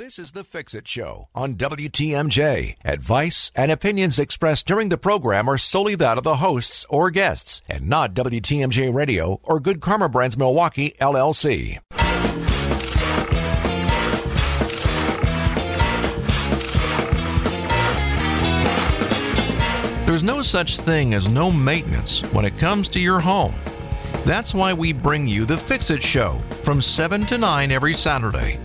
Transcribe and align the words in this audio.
This 0.00 0.18
is 0.18 0.32
the 0.32 0.44
Fix 0.44 0.72
It 0.72 0.88
Show 0.88 1.28
on 1.34 1.56
WTMJ. 1.56 2.76
Advice 2.82 3.52
and 3.54 3.70
opinions 3.70 4.18
expressed 4.18 4.66
during 4.66 4.88
the 4.88 4.96
program 4.96 5.46
are 5.46 5.58
solely 5.58 5.94
that 5.94 6.16
of 6.16 6.24
the 6.24 6.36
hosts 6.36 6.86
or 6.88 7.10
guests 7.10 7.60
and 7.68 7.86
not 7.86 8.14
WTMJ 8.14 8.94
Radio 8.94 9.40
or 9.42 9.60
Good 9.60 9.82
Karma 9.82 10.08
Brands 10.08 10.38
Milwaukee, 10.38 10.94
LLC. 11.02 11.80
There's 20.06 20.24
no 20.24 20.40
such 20.40 20.78
thing 20.78 21.12
as 21.12 21.28
no 21.28 21.52
maintenance 21.52 22.22
when 22.32 22.46
it 22.46 22.56
comes 22.56 22.88
to 22.88 23.00
your 23.00 23.20
home. 23.20 23.54
That's 24.24 24.54
why 24.54 24.72
we 24.72 24.94
bring 24.94 25.26
you 25.28 25.44
the 25.44 25.58
Fix 25.58 25.90
It 25.90 26.02
Show 26.02 26.40
from 26.62 26.80
7 26.80 27.26
to 27.26 27.36
9 27.36 27.70
every 27.70 27.92
Saturday. 27.92 28.58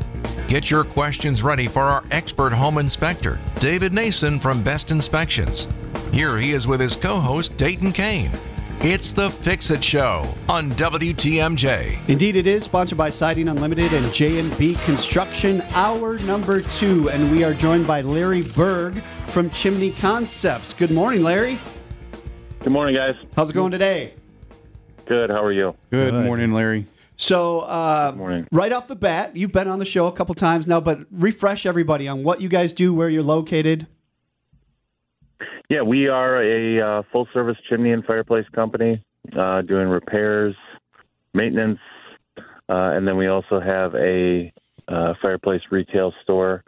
Get 0.47 0.69
your 0.69 0.83
questions 0.83 1.41
ready 1.41 1.67
for 1.67 1.81
our 1.81 2.03
expert 2.11 2.53
home 2.53 2.77
inspector, 2.77 3.39
David 3.57 3.93
Nason 3.93 4.39
from 4.39 4.61
Best 4.61 4.91
Inspections. 4.91 5.67
Here 6.11 6.37
he 6.37 6.51
is 6.51 6.67
with 6.67 6.79
his 6.79 6.95
co 6.95 7.19
host, 7.19 7.57
Dayton 7.57 7.91
Kane. 7.91 8.29
It's 8.81 9.11
the 9.11 9.31
Fix 9.31 9.71
It 9.71 9.83
Show 9.83 10.31
on 10.47 10.69
WTMJ. 10.73 12.07
Indeed, 12.07 12.35
it 12.35 12.45
is 12.45 12.63
sponsored 12.63 12.97
by 12.97 13.09
Siding 13.09 13.47
Unlimited 13.47 13.91
and 13.93 14.13
J&B 14.13 14.75
Construction, 14.83 15.63
hour 15.71 16.19
number 16.19 16.61
two. 16.61 17.09
And 17.09 17.31
we 17.31 17.43
are 17.43 17.55
joined 17.55 17.87
by 17.87 18.01
Larry 18.01 18.43
Berg 18.43 19.01
from 19.29 19.49
Chimney 19.49 19.91
Concepts. 19.93 20.75
Good 20.75 20.91
morning, 20.91 21.23
Larry. 21.23 21.57
Good 22.59 22.71
morning, 22.73 22.93
guys. 22.95 23.15
How's 23.35 23.49
it 23.49 23.53
going 23.53 23.71
today? 23.71 24.13
Good. 25.07 25.31
How 25.31 25.43
are 25.43 25.51
you? 25.51 25.75
Good, 25.89 26.13
morning, 26.13 26.51
Larry. 26.51 26.85
So, 27.17 27.59
uh, 27.61 28.13
morning. 28.15 28.47
right 28.51 28.71
off 28.71 28.87
the 28.87 28.95
bat, 28.95 29.35
you've 29.35 29.51
been 29.51 29.67
on 29.67 29.79
the 29.79 29.85
show 29.85 30.07
a 30.07 30.11
couple 30.11 30.35
times 30.35 30.67
now, 30.67 30.81
but 30.81 30.99
refresh 31.11 31.65
everybody 31.65 32.07
on 32.07 32.23
what 32.23 32.41
you 32.41 32.49
guys 32.49 32.73
do, 32.73 32.93
where 32.93 33.09
you're 33.09 33.23
located. 33.23 33.87
Yeah, 35.69 35.81
we 35.81 36.07
are 36.07 36.43
a 36.43 36.79
uh, 36.79 37.03
full 37.11 37.27
service 37.33 37.57
chimney 37.69 37.91
and 37.91 38.05
fireplace 38.05 38.45
company 38.53 39.03
uh, 39.37 39.61
doing 39.61 39.87
repairs, 39.87 40.55
maintenance, 41.33 41.79
uh, 42.37 42.43
and 42.69 43.07
then 43.07 43.17
we 43.17 43.27
also 43.27 43.59
have 43.59 43.95
a 43.95 44.51
uh, 44.87 45.13
fireplace 45.21 45.61
retail 45.71 46.13
store 46.23 46.63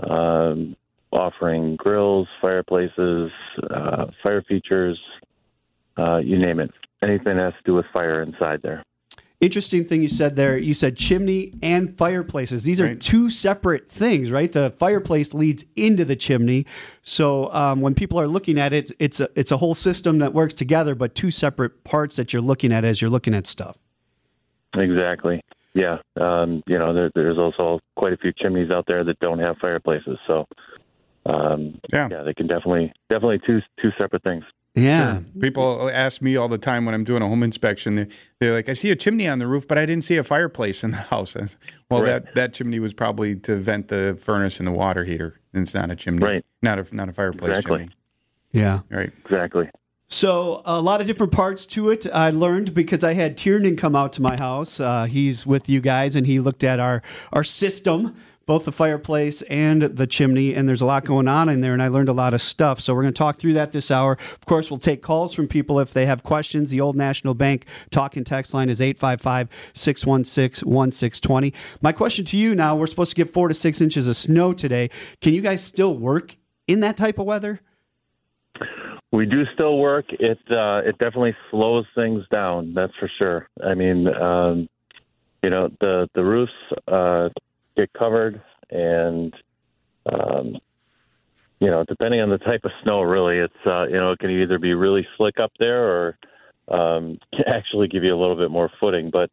um, 0.00 0.76
offering 1.12 1.76
grills, 1.76 2.28
fireplaces, 2.42 3.30
uh, 3.70 4.06
fire 4.22 4.42
features, 4.42 4.98
uh, 5.96 6.18
you 6.18 6.38
name 6.38 6.60
it. 6.60 6.70
Anything 7.02 7.36
that 7.36 7.44
has 7.44 7.54
to 7.54 7.62
do 7.64 7.74
with 7.74 7.86
fire 7.94 8.22
inside 8.22 8.60
there. 8.62 8.82
Interesting 9.44 9.84
thing 9.84 10.00
you 10.00 10.08
said 10.08 10.36
there. 10.36 10.56
You 10.56 10.72
said 10.72 10.96
chimney 10.96 11.52
and 11.62 11.94
fireplaces. 11.94 12.64
These 12.64 12.80
are 12.80 12.86
Right. 12.86 12.98
two 13.00 13.28
separate 13.28 13.90
things, 13.90 14.30
right? 14.30 14.50
The 14.50 14.70
fireplace 14.70 15.34
leads 15.34 15.66
into 15.76 16.06
the 16.06 16.16
chimney. 16.16 16.64
So 17.02 17.52
um, 17.52 17.82
when 17.82 17.94
people 17.94 18.18
are 18.18 18.26
looking 18.26 18.58
at 18.58 18.72
it, 18.72 18.90
it's 18.98 19.20
a, 19.20 19.28
it's 19.36 19.52
a 19.52 19.58
whole 19.58 19.74
system 19.74 20.16
that 20.20 20.32
works 20.32 20.54
together, 20.54 20.94
but 20.94 21.14
two 21.14 21.30
separate 21.30 21.84
parts 21.84 22.16
that 22.16 22.32
you're 22.32 22.40
looking 22.40 22.72
at 22.72 22.86
as 22.86 23.02
you're 23.02 23.10
looking 23.10 23.34
at 23.34 23.46
stuff. 23.46 23.76
Exactly. 24.78 25.42
Yeah. 25.74 25.98
Um, 26.18 26.62
you 26.66 26.78
know, 26.78 26.94
there, 26.94 27.10
there's 27.14 27.36
also 27.36 27.80
quite 27.96 28.14
a 28.14 28.16
few 28.16 28.32
chimneys 28.32 28.70
out 28.70 28.86
there 28.88 29.04
that 29.04 29.18
don't 29.20 29.40
have 29.40 29.56
fireplaces. 29.58 30.16
So, 30.26 30.46
um, 31.26 31.78
Yeah. 31.92 32.08
yeah, 32.10 32.22
they 32.22 32.32
can 32.32 32.46
definitely, 32.46 32.94
definitely 33.10 33.40
two, 33.46 33.60
two 33.82 33.90
separate 34.00 34.22
things. 34.22 34.44
Yeah. 34.74 35.20
People 35.40 35.88
ask 35.92 36.20
me 36.20 36.36
all 36.36 36.48
the 36.48 36.58
time 36.58 36.84
when 36.84 36.94
I'm 36.96 37.04
doing 37.04 37.22
a 37.22 37.28
home 37.28 37.44
inspection. 37.44 37.94
They're, 37.94 38.08
they're 38.40 38.52
like, 38.54 38.68
"I 38.68 38.72
see 38.72 38.90
a 38.90 38.96
chimney 38.96 39.28
on 39.28 39.38
the 39.38 39.46
roof, 39.46 39.68
but 39.68 39.78
I 39.78 39.86
didn't 39.86 40.04
see 40.04 40.16
a 40.16 40.24
fireplace 40.24 40.82
in 40.82 40.90
the 40.90 40.96
house." 41.10 41.36
Well, 41.88 42.02
Right. 42.02 42.06
that 42.24 42.34
that 42.34 42.54
chimney 42.54 42.80
was 42.80 42.92
probably 42.92 43.36
to 43.36 43.54
vent 43.56 43.86
the 43.88 44.18
furnace 44.20 44.58
and 44.58 44.66
the 44.66 44.72
water 44.72 45.04
heater. 45.04 45.38
It's 45.52 45.74
not 45.74 45.90
a 45.90 45.96
chimney, 45.96 46.24
Right. 46.24 46.44
Not 46.60 46.78
a 46.80 46.94
not 46.96 47.08
a 47.08 47.12
fireplace 47.12 47.50
Exactly. 47.50 47.78
chimney, 47.78 47.94
Yeah. 48.50 48.80
right? 48.90 49.12
Exactly. 49.24 49.70
So 50.08 50.62
a 50.64 50.80
lot 50.80 51.00
of 51.00 51.06
different 51.06 51.32
parts 51.32 51.66
to 51.66 51.90
it. 51.90 52.06
I 52.12 52.30
learned 52.30 52.74
because 52.74 53.02
I 53.04 53.14
had 53.14 53.36
Tiernan 53.36 53.76
come 53.76 53.94
out 53.96 54.12
to 54.14 54.22
my 54.22 54.36
house. 54.36 54.78
Uh, 54.80 55.04
he's 55.04 55.46
with 55.46 55.68
you 55.68 55.80
guys, 55.80 56.14
and 56.16 56.26
he 56.26 56.40
looked 56.40 56.64
at 56.64 56.80
our 56.80 57.00
our 57.32 57.44
system, 57.44 58.14
both 58.46 58.64
the 58.64 58.72
fireplace 58.72 59.42
and 59.42 59.82
the 59.82 60.06
chimney. 60.06 60.54
And 60.54 60.66
there's 60.68 60.80
a 60.80 60.86
lot 60.86 61.04
going 61.04 61.28
on 61.28 61.48
in 61.48 61.60
there, 61.60 61.72
and 61.72 61.82
I 61.82 61.88
learned 61.88 62.08
a 62.08 62.12
lot 62.12 62.34
of 62.34 62.42
stuff. 62.42 62.80
So 62.80 62.94
we're 62.94 63.02
going 63.02 63.14
to 63.14 63.18
talk 63.18 63.36
through 63.36 63.54
that 63.54 63.72
this 63.72 63.90
hour. 63.90 64.12
Of 64.12 64.46
course, 64.46 64.70
we'll 64.70 64.78
take 64.80 65.02
calls 65.02 65.34
from 65.34 65.48
people 65.48 65.80
if 65.80 65.92
they 65.92 66.06
have 66.06 66.22
questions. 66.22 66.70
The 66.70 66.80
Old 66.80 66.94
National 66.96 67.34
Bank 67.34 67.66
talk 67.90 68.16
and 68.16 68.24
text 68.26 68.54
line 68.54 68.68
is 68.68 68.80
855-616-1620. 68.80 71.54
My 71.80 71.92
question 71.92 72.24
to 72.26 72.36
you 72.36 72.54
now: 72.54 72.76
We're 72.76 72.86
supposed 72.86 73.10
to 73.10 73.16
get 73.16 73.32
four 73.32 73.48
to 73.48 73.54
six 73.54 73.80
inches 73.80 74.06
of 74.08 74.16
snow 74.16 74.52
today. 74.52 74.90
Can 75.20 75.34
you 75.34 75.40
guys 75.40 75.62
still 75.62 75.96
work 75.96 76.36
in 76.66 76.80
that 76.80 76.96
type 76.96 77.18
of 77.18 77.26
weather? 77.26 77.60
We 79.12 79.26
do 79.26 79.44
still 79.54 79.78
work. 79.78 80.06
It 80.10 80.38
uh, 80.50 80.82
it 80.84 80.98
definitely 80.98 81.36
slows 81.50 81.86
things 81.94 82.24
down. 82.32 82.74
That's 82.74 82.92
for 82.98 83.08
sure. 83.20 83.48
I 83.62 83.74
mean, 83.74 84.12
um, 84.12 84.68
you 85.44 85.50
know, 85.50 85.70
the 85.80 86.08
the 86.14 86.24
roofs 86.24 86.52
uh, 86.88 87.28
get 87.76 87.92
covered, 87.92 88.42
and 88.70 89.34
um, 90.06 90.56
you 91.60 91.70
know, 91.70 91.84
depending 91.86 92.20
on 92.20 92.30
the 92.30 92.38
type 92.38 92.64
of 92.64 92.72
snow, 92.82 93.02
really, 93.02 93.38
it's 93.38 93.54
uh, 93.66 93.86
you 93.86 93.98
know, 93.98 94.12
it 94.12 94.18
can 94.18 94.30
either 94.30 94.58
be 94.58 94.74
really 94.74 95.06
slick 95.16 95.38
up 95.40 95.52
there 95.58 95.84
or 95.84 96.18
um, 96.68 97.18
actually 97.46 97.88
give 97.88 98.04
you 98.04 98.14
a 98.14 98.20
little 98.20 98.36
bit 98.36 98.50
more 98.50 98.70
footing. 98.80 99.10
But 99.10 99.30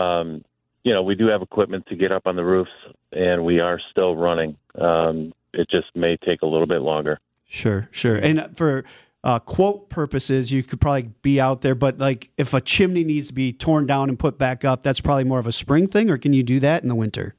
um, 0.00 0.44
you 0.84 0.92
know, 0.92 1.02
we 1.02 1.14
do 1.14 1.28
have 1.28 1.42
equipment 1.42 1.86
to 1.86 1.96
get 1.96 2.12
up 2.12 2.26
on 2.26 2.36
the 2.36 2.44
roofs, 2.44 2.70
and 3.12 3.44
we 3.44 3.60
are 3.60 3.80
still 3.90 4.16
running. 4.16 4.56
Um, 4.74 5.32
it 5.52 5.68
just 5.70 5.94
may 5.94 6.16
take 6.16 6.42
a 6.42 6.46
little 6.46 6.66
bit 6.66 6.80
longer. 6.80 7.18
Sure, 7.46 7.88
sure. 7.92 8.16
And 8.16 8.56
for 8.56 8.84
uh, 9.22 9.38
quote 9.38 9.88
purposes, 9.88 10.50
you 10.50 10.62
could 10.62 10.80
probably 10.80 11.10
be 11.22 11.40
out 11.40 11.60
there, 11.60 11.74
but 11.74 11.98
like 11.98 12.30
if 12.36 12.54
a 12.54 12.60
chimney 12.60 13.04
needs 13.04 13.28
to 13.28 13.34
be 13.34 13.52
torn 13.52 13.86
down 13.86 14.08
and 14.08 14.18
put 14.18 14.38
back 14.38 14.64
up, 14.64 14.82
that's 14.82 15.00
probably 15.00 15.24
more 15.24 15.38
of 15.38 15.46
a 15.46 15.52
spring 15.52 15.86
thing, 15.86 16.10
or 16.10 16.18
can 16.18 16.32
you 16.32 16.42
do 16.42 16.58
that 16.60 16.82
in 16.82 16.88
the 16.88 16.94
winter? 16.94 17.34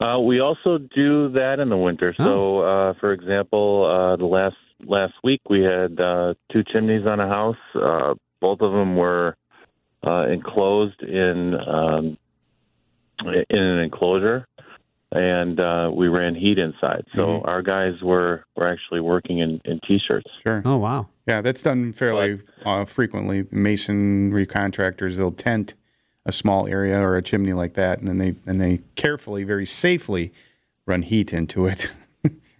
Uh, 0.00 0.18
we 0.20 0.40
also 0.40 0.78
do 0.78 1.30
that 1.30 1.60
in 1.60 1.68
the 1.68 1.76
winter. 1.76 2.14
So, 2.18 2.58
uh, 2.60 2.94
for 3.00 3.12
example, 3.12 3.86
uh, 3.86 4.16
the 4.16 4.26
last 4.26 4.56
last 4.84 5.14
week 5.22 5.40
we 5.48 5.62
had 5.62 5.98
uh, 6.00 6.34
two 6.52 6.62
chimneys 6.74 7.06
on 7.06 7.20
a 7.20 7.28
house. 7.28 7.56
Uh, 7.74 8.14
both 8.40 8.60
of 8.60 8.72
them 8.72 8.96
were 8.96 9.36
uh, 10.06 10.26
enclosed 10.28 11.00
in 11.02 11.54
um, 11.54 12.18
in 13.24 13.58
an 13.62 13.78
enclosure, 13.78 14.46
and 15.12 15.58
uh, 15.60 15.90
we 15.94 16.08
ran 16.08 16.34
heat 16.34 16.58
inside. 16.58 17.04
So 17.14 17.26
Mhm. 17.26 17.48
our 17.48 17.62
guys 17.62 17.94
were 18.02 18.44
were 18.56 18.66
actually 18.66 19.00
working 19.00 19.38
in, 19.38 19.60
in 19.64 19.80
t-shirts. 19.88 20.28
Sure. 20.42 20.60
Oh 20.64 20.76
wow, 20.78 21.08
Yeah, 21.26 21.40
that's 21.40 21.62
done 21.62 21.92
fairly 21.92 22.40
uh, 22.66 22.84
frequently. 22.84 23.46
Masonry 23.50 24.44
contractors 24.44 25.16
they'll 25.16 25.30
tent 25.30 25.74
a 26.26 26.32
small 26.32 26.66
area 26.66 26.98
or 26.98 27.16
a 27.16 27.22
chimney 27.22 27.52
like 27.52 27.74
that, 27.74 27.98
and 27.98 28.08
then 28.08 28.18
they 28.18 28.34
and 28.46 28.60
they 28.60 28.80
carefully, 28.94 29.44
very 29.44 29.66
safely, 29.66 30.32
run 30.86 31.02
heat 31.02 31.32
into 31.32 31.66
it. 31.66 31.90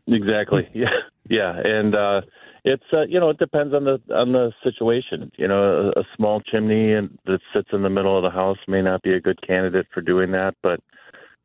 Exactly. 0.06 0.69
Yeah. 0.75 0.91
Yeah. 1.28 1.58
And 1.64 1.97
uh, 1.97 2.20
it's 2.64 2.84
uh, 2.92 3.03
you 3.08 3.19
know 3.20 3.30
it 3.30 3.38
depends 3.38 3.74
on 3.74 3.84
the 3.84 4.00
on 4.14 4.32
the 4.32 4.53
situation. 4.62 5.30
You 5.36 5.48
know, 5.48 5.92
a, 5.97 6.00
a 6.00 6.04
small 6.16 6.41
chimney 6.41 6.92
and 6.92 7.19
that 7.24 7.41
sits 7.54 7.69
in 7.72 7.82
the 7.82 7.91
middle 7.91 8.16
of 8.16 8.22
the 8.22 8.30
house 8.30 8.58
may 8.69 8.82
not 8.82 9.03
be 9.03 9.14
a 9.14 9.20
good 9.20 9.41
candidate 9.47 9.86
for 9.92 10.00
doing 10.00 10.32
that, 10.32 10.54
but 10.62 10.80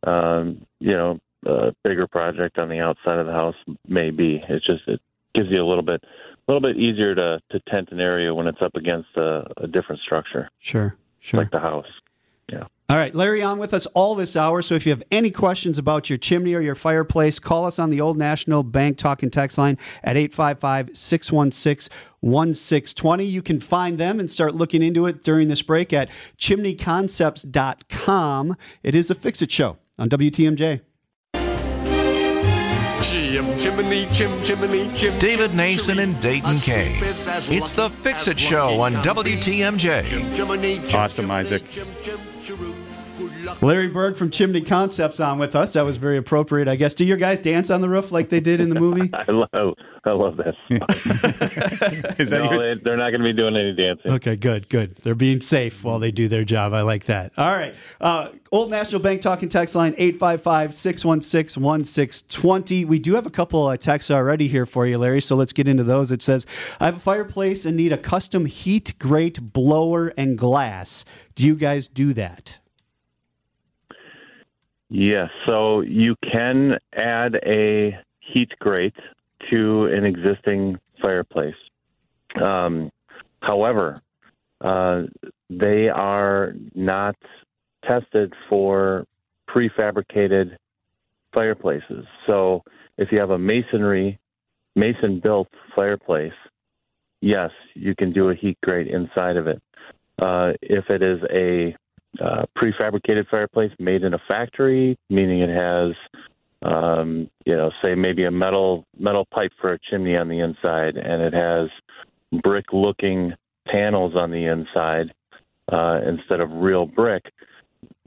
um, 0.06 0.66
you 0.80 0.92
know, 0.92 1.20
a 1.46 1.74
bigger 1.84 2.08
project 2.08 2.60
on 2.60 2.70
the 2.70 2.80
outside 2.80 3.20
of 3.20 3.26
the 3.26 3.32
house 3.32 3.56
may 3.88 4.10
be. 4.10 4.44
It's 4.50 4.66
just 4.66 4.82
it 4.88 5.02
gives 5.34 5.50
you 5.50 5.64
a 5.64 5.68
little 5.68 5.84
bit 5.84 6.04
a 6.04 6.52
little 6.52 6.62
bit 6.62 6.78
easier 6.78 7.16
to 7.16 7.40
to 7.52 7.60
tent 7.72 7.90
an 7.92 8.00
area 8.00 8.34
when 8.34 8.48
it's 8.48 8.62
up 8.62 8.76
against 8.76 9.10
a, 9.16 9.46
a 9.58 9.68
different 9.68 10.02
structure 10.02 10.50
sure, 10.60 10.98
sure. 11.20 11.40
like 11.40 11.52
the 11.52 11.60
house. 11.60 11.88
Yeah. 12.90 12.96
All 12.96 13.00
right, 13.00 13.14
Larry 13.14 13.44
on 13.44 13.60
with 13.60 13.74
us 13.74 13.86
all 13.88 14.16
this 14.16 14.36
hour. 14.36 14.62
So 14.62 14.76
if 14.76 14.86
you 14.86 14.92
have 14.92 15.04
any 15.12 15.32
questions 15.32 15.78
about 15.78 16.10
your 16.10 16.18
chimney 16.18 16.54
or 16.56 16.62
your 16.62 16.76
fireplace, 16.76 17.40
call 17.40 17.66
us 17.66 17.80
on 17.80 17.90
the 17.92 18.02
Old 18.02 18.18
National 18.18 18.64
Bank 18.64 18.98
talk 18.98 19.22
and 19.24 19.32
text 19.32 19.58
line 19.58 19.78
at 20.04 20.18
855 20.18 20.98
616 20.98 21.90
1620. 22.22 23.26
You 23.26 23.42
can 23.42 23.60
find 23.60 23.98
them 23.98 24.20
and 24.20 24.30
start 24.30 24.56
looking 24.56 24.82
into 24.84 25.06
it 25.06 25.24
during 25.24 25.48
this 25.48 25.62
break 25.62 25.94
at 25.94 26.10
chimneyconcepts.com. 26.38 28.56
It 28.84 28.96
is 28.96 29.10
a 29.12 29.16
Fix 29.16 29.42
It 29.42 29.52
Show 29.52 29.78
on 29.98 30.10
WTMJ. 30.10 30.82
Chim, 33.02 33.58
chimney, 33.58 34.08
chim, 34.12 34.44
chimney, 34.44 34.92
chim, 34.96 35.18
David 35.20 35.54
Nason 35.54 36.00
and 36.00 36.20
Dayton 36.20 36.56
A 36.56 36.60
Kane. 36.60 36.98
It's 37.02 37.72
the 37.74 37.90
Fix 38.02 38.28
It 38.28 38.40
Show 38.40 38.82
on 38.82 38.94
can 38.94 39.02
be. 39.24 39.36
WTMJ. 39.38 40.06
Chim, 40.06 40.34
chimney, 40.36 40.80
chim, 40.88 41.00
Awesome, 41.00 41.28
chimney, 41.28 41.36
Isaac. 41.36 41.64
Larry 43.62 43.88
Berg 43.90 44.16
from 44.16 44.30
Chimney 44.30 44.62
Concepts 44.62 45.20
on 45.20 45.40
with 45.40 45.56
us. 45.56 45.74
That 45.74 45.84
was 45.84 45.98
very 45.98 46.18
appropriate, 46.18 46.68
I 46.68 46.76
guess. 46.76 46.94
Do 46.96 47.04
your 47.06 47.18
guys 47.18 47.40
dance 47.40 47.70
on 47.70 47.82
the 47.82 47.90
roof 47.90 48.12
like 48.12 48.30
they 48.30 48.40
did 48.40 48.62
in 48.62 48.70
the 48.70 48.80
movie? 48.80 49.10
I 49.14 49.32
love, 49.32 49.76
I 50.06 50.12
love 50.12 50.38
that. 50.38 50.56
Is 52.20 52.30
that 52.30 52.44
no, 52.44 52.52
your, 52.52 52.76
they, 52.76 52.82
they're 52.82 52.98
not 52.98 53.10
going 53.10 53.22
to 53.22 53.28
be 53.28 53.34
doing 53.34 53.56
any 53.56 53.74
dancing. 53.74 54.12
Okay, 54.12 54.36
good, 54.36 54.70
good. 54.70 54.96
They're 54.98 55.16
being 55.16 55.42
safe 55.42 55.84
while 55.84 56.00
they 56.00 56.12
do 56.12 56.28
their 56.28 56.46
job. 56.46 56.74
I 56.74 56.82
like 56.82 57.06
that. 57.06 57.34
All 57.38 57.52
right. 57.52 57.76
Uh, 58.00 58.30
Old 58.52 58.70
National 58.70 59.02
Bank 59.02 59.22
talking 59.22 59.50
text 59.50 59.76
line 59.76 59.94
855 59.98 60.74
616 60.74 61.62
1620. 61.62 62.86
We 62.86 63.00
do 63.00 63.14
have 63.16 63.26
a 63.26 63.32
couple 63.32 63.70
of 63.70 63.80
texts 63.80 64.10
already 64.10 64.48
here 64.48 64.66
for 64.66 64.86
you, 64.88 64.98
Larry, 64.98 65.22
so 65.22 65.36
let's 65.36 65.54
get 65.54 65.68
into 65.68 65.84
those. 65.84 66.12
It 66.12 66.22
says, 66.22 66.46
I 66.80 66.86
have 66.86 66.98
a 66.98 67.00
fireplace 67.00 67.66
and 67.66 67.76
need 67.76 67.92
a 67.92 67.98
custom 67.98 68.46
heat 68.46 68.94
grate 69.00 69.54
blower 69.54 70.14
and 70.18 70.38
glass. 70.38 71.06
Do 71.36 71.46
you 71.46 71.56
guys 71.56 71.88
do 71.88 72.14
that? 72.14 72.60
Yes, 74.90 75.30
so 75.48 75.82
you 75.82 76.16
can 76.32 76.78
add 76.96 77.40
a 77.46 77.98
heat 78.20 78.50
grate 78.60 78.96
to 79.52 79.86
an 79.86 80.04
existing 80.04 80.80
fireplace. 81.02 81.56
Um, 82.42 82.90
however, 83.42 84.02
uh, 84.62 85.04
they 85.50 85.90
are 85.90 86.54
not 86.74 87.16
tested 87.88 88.34
for 88.50 89.06
prefabricated 89.48 90.56
fireplaces. 91.34 92.06
So 92.28 92.64
if 92.98 93.10
you 93.12 93.20
have 93.20 93.30
a 93.30 93.38
masonry, 93.38 94.20
mason 94.76 95.20
built 95.24 95.50
fireplace, 95.76 96.34
yes, 97.22 97.52
you 97.76 97.96
can 97.96 98.12
do 98.12 98.30
a 98.30 98.36
heat 98.36 98.58
grate 98.64 98.88
inside 98.88 99.38
of 99.38 99.48
it. 99.48 99.62
Uh, 100.20 100.54
if 100.62 100.90
it 100.90 101.02
is 101.02 101.20
a 101.32 101.76
uh, 102.20 102.44
prefabricated 102.58 103.28
fireplace 103.30 103.72
made 103.80 104.04
in 104.04 104.14
a 104.14 104.20
factory, 104.28 104.98
meaning 105.10 105.42
it 105.42 105.50
has, 105.50 105.94
um, 106.64 107.30
you 107.46 107.56
know, 107.56 107.72
say 107.84 107.96
maybe 107.96 108.26
a 108.26 108.32
metal 108.32 108.86
metal 108.98 109.26
pipe 109.26 109.52
for 109.62 109.74
a 109.74 109.80
chimney 109.90 110.18
on 110.18 110.28
the 110.28 110.40
inside, 110.40 110.98
and 110.98 111.22
it 111.22 111.34
has 111.34 111.70
brick-looking 112.44 113.34
panels 113.68 114.14
on 114.16 114.32
the 114.32 114.46
inside 114.46 115.14
uh, 115.72 116.00
instead 116.06 116.42
of 116.42 116.50
real 116.52 116.86
brick. 116.86 117.24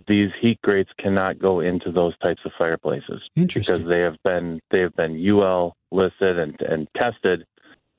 These 0.09 0.31
heat 0.41 0.61
grates 0.63 0.91
cannot 0.99 1.39
go 1.39 1.61
into 1.61 1.93
those 1.93 2.17
types 2.19 2.41
of 2.45 2.51
fireplaces 2.59 3.23
because 3.71 3.85
they 3.85 4.01
have 4.01 4.17
been 4.25 4.61
they 4.71 4.81
have 4.81 4.97
been 4.97 5.17
UL 5.17 5.77
listed 5.93 6.39
and, 6.39 6.61
and 6.61 6.89
tested 6.97 7.47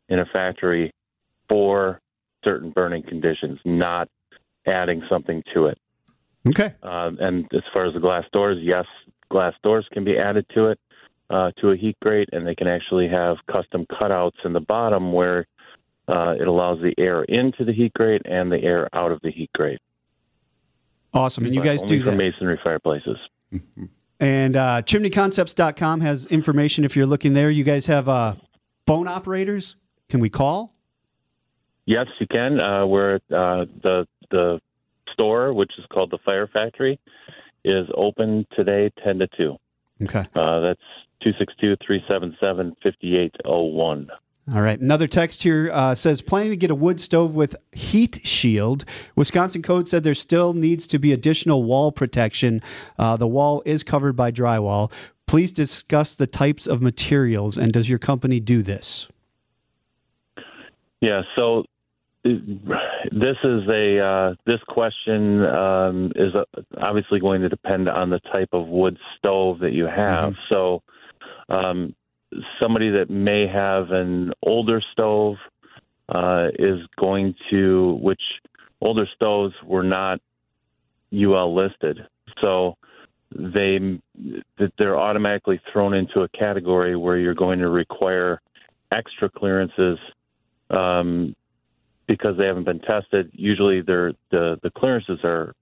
in 0.09 0.19
a 0.19 0.25
factory 0.25 0.91
for 1.49 1.99
certain 2.45 2.71
burning 2.71 3.03
conditions, 3.03 3.57
not 3.63 4.09
adding 4.67 5.01
something 5.09 5.43
to 5.53 5.67
it. 5.67 5.77
Okay. 6.47 6.73
Um, 6.83 7.17
and 7.19 7.45
as 7.53 7.61
far 7.73 7.85
as 7.85 7.93
the 7.93 7.99
glass 7.99 8.25
doors, 8.33 8.57
yes, 8.61 8.85
glass 9.29 9.53
doors 9.63 9.87
can 9.91 10.03
be 10.03 10.17
added 10.17 10.45
to 10.55 10.67
it 10.67 10.79
uh, 11.29 11.51
to 11.59 11.69
a 11.69 11.77
heat 11.77 11.97
grate, 12.03 12.29
and 12.31 12.45
they 12.45 12.55
can 12.55 12.69
actually 12.69 13.07
have 13.07 13.37
custom 13.51 13.85
cutouts 13.91 14.45
in 14.45 14.53
the 14.53 14.59
bottom 14.59 15.13
where 15.13 15.47
uh, 16.07 16.35
it 16.39 16.47
allows 16.47 16.79
the 16.81 16.93
air 16.97 17.23
into 17.23 17.63
the 17.63 17.73
heat 17.73 17.93
grate 17.93 18.21
and 18.25 18.51
the 18.51 18.61
air 18.61 18.89
out 18.93 19.11
of 19.11 19.21
the 19.21 19.31
heat 19.31 19.49
grate. 19.53 19.79
Awesome. 21.13 21.45
And 21.45 21.55
you 21.55 21.61
guys 21.61 21.81
do 21.83 21.99
for 21.99 22.11
that. 22.11 22.17
masonry 22.17 22.59
fireplaces. 22.63 23.17
And 24.19 24.55
uh, 24.55 24.81
chimneyconcepts.com 24.83 25.99
has 25.99 26.25
information 26.27 26.85
if 26.85 26.95
you're 26.95 27.05
looking 27.05 27.33
there. 27.33 27.49
You 27.49 27.65
guys 27.65 27.87
have 27.87 28.07
uh, 28.07 28.35
phone 28.87 29.05
operators. 29.05 29.75
Can 30.07 30.21
we 30.21 30.29
call? 30.29 30.73
Yes, 31.85 32.07
you 32.21 32.27
can. 32.27 32.63
Uh, 32.63 32.85
we're 32.85 33.15
at, 33.15 33.21
uh, 33.29 33.65
the 33.83 34.07
the 34.31 34.61
store, 35.13 35.53
which 35.53 35.71
is 35.77 35.85
called 35.91 36.11
the 36.11 36.19
Fire 36.25 36.47
Factory, 36.47 36.99
is 37.63 37.87
open 37.95 38.45
today, 38.55 38.91
ten 39.03 39.19
to 39.19 39.27
two. 39.39 39.55
Okay. 40.01 40.25
Uh, 40.35 40.59
that's 40.59 40.81
262-377-5801. 41.25 44.07
All 44.53 44.61
right. 44.61 44.77
Another 44.77 45.07
text 45.07 45.43
here 45.43 45.71
uh, 45.71 45.95
says 45.95 46.21
planning 46.21 46.51
to 46.51 46.57
get 46.57 46.69
a 46.69 46.75
wood 46.75 46.99
stove 46.99 47.33
with 47.33 47.55
heat 47.71 48.19
shield. 48.25 48.83
Wisconsin 49.15 49.61
code 49.61 49.87
said 49.87 50.03
there 50.03 50.13
still 50.13 50.53
needs 50.53 50.85
to 50.87 50.99
be 50.99 51.13
additional 51.13 51.63
wall 51.63 51.93
protection. 51.93 52.61
Uh, 52.99 53.15
the 53.15 53.27
wall 53.27 53.63
is 53.65 53.83
covered 53.83 54.17
by 54.17 54.31
drywall. 54.31 54.91
Please 55.27 55.53
discuss 55.53 56.15
the 56.15 56.27
types 56.27 56.67
of 56.67 56.81
materials 56.81 57.57
and 57.57 57.71
does 57.71 57.87
your 57.87 57.99
company 57.99 58.41
do 58.41 58.61
this? 58.61 59.07
Yeah. 60.99 61.21
So 61.37 61.63
this 62.23 63.37
is 63.43 63.61
a 63.69 63.99
uh, 63.99 64.35
this 64.45 64.61
question 64.67 65.45
um, 65.45 66.11
is 66.15 66.33
uh 66.33 66.61
obviously 66.77 67.19
going 67.19 67.41
to 67.41 67.49
depend 67.49 67.89
on 67.89 68.09
the 68.09 68.19
type 68.33 68.49
of 68.53 68.67
wood 68.67 68.97
stove 69.17 69.59
that 69.59 69.73
you 69.73 69.85
have. 69.85 70.33
So 70.51 70.81
um, 71.49 71.93
somebody 72.61 72.91
that 72.91 73.09
may 73.09 73.47
have 73.47 73.91
an 73.91 74.31
older 74.41 74.81
stove 74.93 75.35
uh, 76.07 76.47
is 76.57 76.79
going 76.97 77.35
to 77.51 77.97
which 78.01 78.21
older 78.81 79.07
stoves 79.15 79.53
were 79.65 79.83
not 79.83 80.21
UL 81.13 81.53
listed. 81.53 81.99
So 82.41 82.77
they 83.31 83.99
that 84.59 84.71
they're 84.77 84.99
automatically 84.99 85.59
thrown 85.71 85.93
into 85.93 86.21
a 86.21 86.29
category 86.29 86.95
where 86.95 87.17
you're 87.17 87.33
going 87.33 87.59
to 87.59 87.69
require 87.69 88.41
extra 88.91 89.29
clearances 89.29 89.97
um, 90.69 91.35
because 92.07 92.37
they 92.37 92.45
haven't 92.45 92.65
been 92.65 92.79
tested. 92.79 93.31
Usually, 93.33 93.81
they're, 93.81 94.13
the 94.31 94.59
the 94.61 94.71
clearances 94.71 95.19
are 95.23 95.53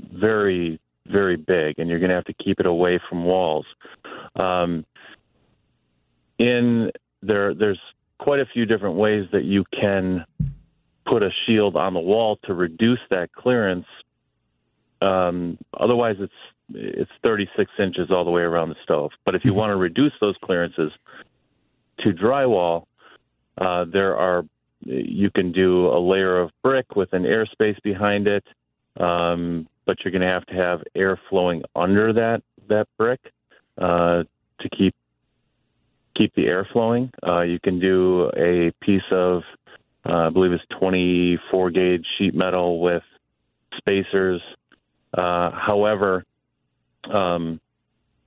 very 0.00 0.80
very 1.06 1.36
big, 1.36 1.78
and 1.78 1.88
you're 1.88 1.98
going 1.98 2.10
to 2.10 2.16
have 2.16 2.24
to 2.24 2.34
keep 2.34 2.60
it 2.60 2.66
away 2.66 3.00
from 3.08 3.24
walls. 3.24 3.66
Um, 4.36 4.84
in 6.38 6.90
there, 7.22 7.54
there's 7.54 7.80
quite 8.18 8.40
a 8.40 8.46
few 8.46 8.66
different 8.66 8.96
ways 8.96 9.26
that 9.32 9.44
you 9.44 9.64
can 9.80 10.24
put 11.06 11.22
a 11.22 11.30
shield 11.46 11.76
on 11.76 11.94
the 11.94 12.00
wall 12.00 12.38
to 12.44 12.54
reduce 12.54 13.00
that 13.10 13.32
clearance. 13.32 13.86
Um, 15.00 15.58
otherwise, 15.74 16.16
it's 16.20 16.32
it's 16.74 17.10
36 17.24 17.70
inches 17.78 18.10
all 18.10 18.24
the 18.24 18.30
way 18.30 18.42
around 18.42 18.70
the 18.70 18.76
stove. 18.82 19.10
But 19.26 19.34
if 19.34 19.44
you 19.44 19.52
want 19.52 19.70
to 19.70 19.76
reduce 19.76 20.12
those 20.20 20.36
clearances 20.42 20.90
to 21.98 22.12
drywall, 22.12 22.86
uh, 23.58 23.84
there 23.92 24.16
are 24.16 24.44
you 24.84 25.30
can 25.30 25.52
do 25.52 25.88
a 25.88 25.98
layer 25.98 26.40
of 26.40 26.50
brick 26.62 26.96
with 26.96 27.12
an 27.12 27.24
airspace 27.24 27.80
behind 27.82 28.28
it, 28.28 28.44
um, 28.98 29.68
but 29.86 29.98
you're 30.04 30.12
going 30.12 30.22
to 30.22 30.28
have 30.28 30.46
to 30.46 30.54
have 30.54 30.82
air 30.94 31.18
flowing 31.28 31.62
under 31.74 32.12
that 32.12 32.42
that 32.68 32.88
brick 32.96 33.20
uh, 33.78 34.24
to 34.60 34.68
keep 34.76 34.94
keep 36.16 36.34
the 36.34 36.48
air 36.48 36.66
flowing. 36.72 37.10
Uh, 37.22 37.42
you 37.44 37.58
can 37.58 37.78
do 37.78 38.30
a 38.36 38.72
piece 38.80 39.02
of 39.12 39.42
uh, 40.04 40.26
I 40.26 40.30
believe 40.30 40.52
it's 40.52 40.64
24 40.80 41.70
gauge 41.70 42.06
sheet 42.18 42.34
metal 42.34 42.80
with 42.80 43.02
spacers. 43.76 44.40
Uh, 45.16 45.50
however, 45.52 46.24
um, 47.12 47.60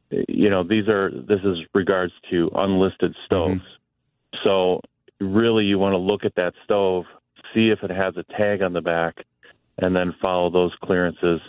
you 0.09 0.49
know 0.49 0.63
these 0.63 0.87
are 0.87 1.09
this 1.09 1.39
is 1.43 1.57
regards 1.73 2.13
to 2.29 2.49
unlisted 2.55 3.15
stoves. 3.25 3.62
So 4.45 4.81
really, 5.19 5.65
you 5.65 5.79
want 5.79 5.93
to 5.93 5.98
look 6.00 6.24
at 6.25 6.36
that 6.36 6.53
stove, 6.63 7.05
see 7.53 7.69
if 7.69 7.84
it 7.84 7.91
has 7.91 8.15
a 8.17 8.24
tag 8.38 8.62
on 8.62 8.74
the 8.74 8.81
back, 8.81 9.24
and 9.77 9.95
then 9.95 10.13
follow 10.22 10.50
those 10.50 10.74
clearances. 10.84 11.41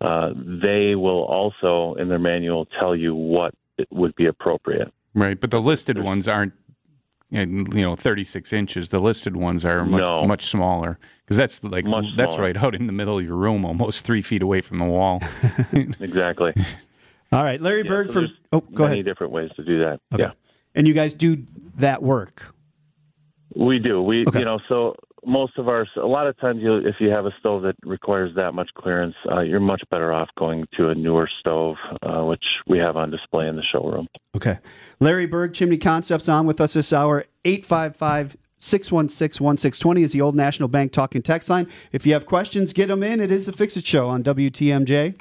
Uh, 0.00 0.30
they 0.36 0.94
will 0.94 1.24
also, 1.24 1.94
in 1.94 2.08
their 2.08 2.18
manual, 2.18 2.66
tell 2.80 2.94
you 2.94 3.14
what 3.14 3.54
it 3.78 3.88
would 3.90 4.14
be 4.14 4.26
appropriate. 4.26 4.92
right, 5.14 5.40
but 5.40 5.50
the 5.50 5.60
listed 5.60 5.98
ones 6.02 6.28
aren't, 6.28 6.52
and, 7.32 7.72
you 7.74 7.82
know, 7.82 7.94
36 7.96 8.52
inches. 8.52 8.88
The 8.90 9.00
listed 9.00 9.36
ones 9.36 9.64
are 9.64 9.84
much, 9.84 10.00
No. 10.00 10.24
much 10.24 10.46
smaller 10.46 10.98
because 11.24 11.36
that's 11.36 11.62
like 11.62 11.84
Much 11.84 12.06
that's 12.16 12.32
smaller. 12.34 12.42
right 12.42 12.56
out 12.56 12.74
in 12.74 12.86
the 12.86 12.92
middle 12.92 13.18
of 13.18 13.24
your 13.24 13.36
room, 13.36 13.64
almost 13.64 14.04
three 14.04 14.22
feet 14.22 14.40
away 14.42 14.60
from 14.62 14.78
the 14.78 14.84
wall. 14.86 15.20
Exactly. 16.00 16.52
All 17.30 17.44
right. 17.44 17.60
Larry 17.60 17.82
Yeah, 17.84 17.90
Berg 17.90 18.06
so 18.06 18.12
from. 18.14 18.28
Oh, 18.52 18.60
go 18.60 18.84
many 18.84 18.94
ahead. 19.00 19.04
different 19.04 19.32
ways 19.32 19.50
to 19.56 19.62
do 19.64 19.80
that. 19.80 20.00
Okay. 20.14 20.22
Yeah. 20.22 20.30
And 20.74 20.88
you 20.88 20.94
guys 20.94 21.12
do 21.12 21.44
that 21.76 22.02
work. 22.02 22.54
We 23.54 23.78
do. 23.78 24.02
We 24.02 24.24
Okay. 24.26 24.40
you 24.40 24.44
know 24.44 24.58
so 24.68 24.94
most 25.26 25.58
of 25.58 25.68
our 25.68 25.86
a 25.96 26.06
lot 26.06 26.26
of 26.26 26.38
times 26.38 26.60
you 26.62 26.76
if 26.76 26.96
you 27.00 27.10
have 27.10 27.26
a 27.26 27.32
stove 27.40 27.62
that 27.62 27.74
requires 27.82 28.34
that 28.36 28.54
much 28.54 28.70
clearance, 28.74 29.14
uh, 29.30 29.42
you're 29.42 29.60
much 29.60 29.82
better 29.90 30.12
off 30.12 30.28
going 30.38 30.64
to 30.76 30.88
a 30.90 30.94
newer 30.94 31.28
stove, 31.40 31.76
uh, 32.02 32.22
which 32.24 32.44
we 32.66 32.78
have 32.78 32.96
on 32.96 33.10
display 33.10 33.48
in 33.48 33.56
the 33.56 33.62
showroom. 33.74 34.06
Okay. 34.36 34.58
Larry 35.00 35.26
Berg, 35.26 35.54
Chimney 35.54 35.78
Concepts, 35.78 36.28
on 36.28 36.46
with 36.46 36.60
us 36.60 36.74
this 36.74 36.92
hour. 36.92 37.24
855 37.44 38.36
616 38.60 39.44
1620 39.44 40.02
is 40.02 40.12
the 40.12 40.20
Old 40.20 40.34
National 40.34 40.68
Bank 40.68 40.92
talking 40.92 41.22
text 41.22 41.48
line. 41.48 41.68
If 41.92 42.04
you 42.06 42.12
have 42.12 42.26
questions, 42.26 42.72
get 42.72 42.88
them 42.88 43.02
in. 43.02 43.20
It 43.20 43.30
is 43.32 43.46
the 43.46 43.52
Fix 43.52 43.76
It 43.76 43.86
Show 43.86 44.08
on 44.08 44.22
WTMJ. 44.24 45.16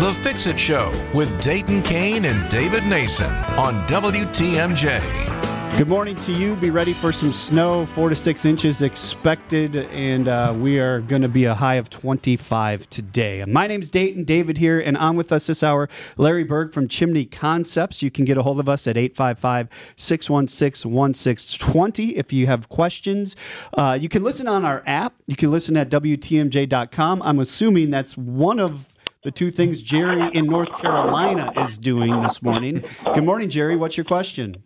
The 0.00 0.12
Fix 0.22 0.46
It 0.46 0.58
Show 0.58 0.92
with 1.14 1.40
Dayton 1.42 1.82
Kane 1.82 2.24
and 2.24 2.48
David 2.50 2.84
Nason 2.86 3.30
on 3.56 3.74
WTMJ. 3.88 5.37
Good 5.78 5.86
morning 5.86 6.16
to 6.16 6.32
you. 6.32 6.56
Be 6.56 6.70
ready 6.70 6.92
for 6.92 7.12
some 7.12 7.32
snow, 7.32 7.86
four 7.86 8.08
to 8.08 8.16
six 8.16 8.44
inches 8.44 8.82
expected, 8.82 9.76
and 9.76 10.26
uh, 10.26 10.52
we 10.58 10.80
are 10.80 11.00
going 11.00 11.22
to 11.22 11.28
be 11.28 11.44
a 11.44 11.54
high 11.54 11.76
of 11.76 11.88
25 11.88 12.90
today. 12.90 13.44
My 13.46 13.68
name's 13.68 13.88
Dayton 13.88 14.24
David 14.24 14.58
here, 14.58 14.80
and 14.80 14.96
on 14.96 15.14
with 15.14 15.30
us 15.30 15.46
this 15.46 15.62
hour, 15.62 15.88
Larry 16.16 16.42
Berg 16.42 16.72
from 16.72 16.88
Chimney 16.88 17.24
Concepts. 17.26 18.02
You 18.02 18.10
can 18.10 18.24
get 18.24 18.36
a 18.36 18.42
hold 18.42 18.58
of 18.58 18.68
us 18.68 18.88
at 18.88 18.96
855 18.96 19.68
616 19.94 20.90
1620 20.90 22.16
if 22.16 22.32
you 22.32 22.48
have 22.48 22.68
questions. 22.68 23.36
Uh, 23.72 23.96
you 24.00 24.08
can 24.08 24.24
listen 24.24 24.48
on 24.48 24.64
our 24.64 24.82
app. 24.84 25.14
You 25.28 25.36
can 25.36 25.52
listen 25.52 25.76
at 25.76 25.90
WTMJ.com. 25.90 27.22
I'm 27.22 27.38
assuming 27.38 27.90
that's 27.90 28.16
one 28.16 28.58
of 28.58 28.92
the 29.22 29.30
two 29.30 29.52
things 29.52 29.80
Jerry 29.80 30.28
in 30.34 30.46
North 30.46 30.76
Carolina 30.76 31.52
is 31.60 31.78
doing 31.78 32.20
this 32.20 32.42
morning. 32.42 32.82
Good 33.14 33.24
morning, 33.24 33.48
Jerry. 33.48 33.76
What's 33.76 33.96
your 33.96 34.04
question? 34.04 34.64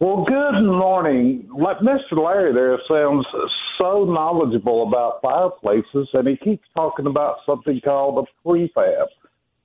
Well, 0.00 0.24
good 0.24 0.62
morning. 0.62 1.48
Mr. 1.52 2.22
Larry 2.24 2.52
there 2.52 2.78
sounds 2.88 3.26
so 3.80 4.04
knowledgeable 4.04 4.86
about 4.86 5.20
fireplaces, 5.20 6.08
and 6.12 6.28
he 6.28 6.36
keeps 6.36 6.68
talking 6.76 7.06
about 7.06 7.38
something 7.44 7.80
called 7.84 8.24
a 8.24 8.48
prefab. 8.48 9.08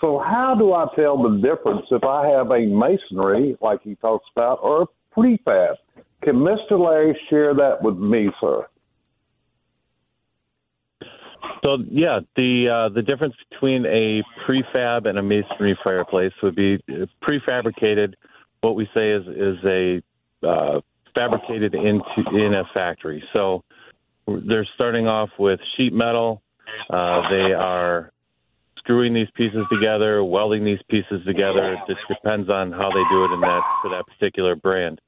So, 0.03 0.17
how 0.17 0.55
do 0.57 0.73
I 0.73 0.87
tell 0.95 1.21
the 1.21 1.37
difference 1.37 1.85
if 1.91 2.03
I 2.03 2.29
have 2.29 2.49
a 2.49 2.65
masonry, 2.65 3.55
like 3.61 3.83
he 3.83 3.93
talks 3.95 4.25
about, 4.35 4.57
or 4.63 4.81
a 4.81 4.85
prefab? 5.15 5.75
Can 6.23 6.37
Mr. 6.37 6.79
Larry 6.79 7.15
share 7.29 7.53
that 7.53 7.83
with 7.83 7.97
me, 7.97 8.29
sir? 8.41 8.65
So 11.63 11.77
yeah, 11.89 12.21
the 12.35 12.69
uh, 12.69 12.89
the 12.93 13.03
difference 13.03 13.35
between 13.51 13.85
a 13.85 14.23
prefab 14.47 15.05
and 15.05 15.19
a 15.19 15.21
masonry 15.21 15.77
fireplace 15.83 16.33
would 16.41 16.55
be 16.55 16.81
uh, 16.89 17.05
prefabricated. 17.21 18.15
What 18.61 18.75
we 18.75 18.89
say 18.97 19.11
is 19.11 19.27
is 19.27 19.57
a 19.69 20.01
uh, 20.45 20.81
fabricated 21.15 21.75
into 21.75 22.45
in 22.45 22.53
a 22.55 22.63
factory. 22.73 23.23
So 23.35 23.63
they're 24.27 24.67
starting 24.75 25.07
off 25.07 25.29
with 25.37 25.59
sheet 25.77 25.93
metal. 25.93 26.41
Uh, 26.89 27.29
they 27.29 27.53
are 27.53 28.11
screwing 28.77 29.13
these 29.13 29.29
pieces 29.35 29.65
together, 29.71 30.23
welding 30.23 30.65
these 30.65 30.81
pieces 30.89 31.23
together. 31.25 31.73
It 31.73 31.79
just 31.87 32.01
depends 32.07 32.49
on 32.49 32.71
how 32.71 32.89
they 32.89 33.03
do 33.11 33.25
it 33.25 33.31
in 33.33 33.41
that 33.41 33.61
for 33.81 33.89
that 33.91 34.05
particular 34.07 34.55
brand. 34.55 34.99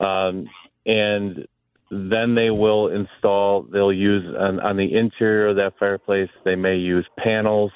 Um, 0.00 0.46
and 0.86 1.46
then 1.90 2.34
they 2.34 2.50
will 2.50 2.88
install. 2.88 3.62
They'll 3.62 3.92
use 3.92 4.24
on, 4.38 4.60
on 4.60 4.76
the 4.76 4.94
interior 4.94 5.48
of 5.48 5.56
that 5.56 5.74
fireplace. 5.78 6.30
They 6.44 6.56
may 6.56 6.76
use 6.76 7.06
panels 7.18 7.72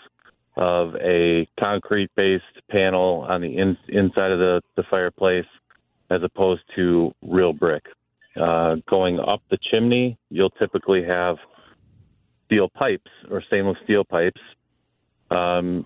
of 0.56 0.94
a 0.96 1.48
concrete-based 1.60 2.68
panel 2.70 3.26
on 3.28 3.40
the 3.40 3.56
in, 3.56 3.76
inside 3.88 4.30
of 4.30 4.38
the, 4.38 4.62
the 4.76 4.84
fireplace 4.90 5.46
as 6.14 6.22
opposed 6.22 6.62
to 6.76 7.12
real 7.22 7.52
brick. 7.52 7.84
Uh, 8.40 8.76
going 8.88 9.18
up 9.18 9.42
the 9.50 9.58
chimney, 9.72 10.18
you'll 10.30 10.50
typically 10.50 11.04
have 11.04 11.36
steel 12.46 12.68
pipes 12.68 13.10
or 13.30 13.42
stainless 13.48 13.76
steel 13.84 14.04
pipes 14.04 14.40
um, 15.30 15.84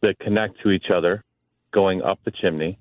that 0.00 0.18
connect 0.20 0.60
to 0.62 0.70
each 0.70 0.86
other 0.94 1.24
going 1.72 2.02
up 2.02 2.18
the 2.24 2.30
chimney. 2.30 2.78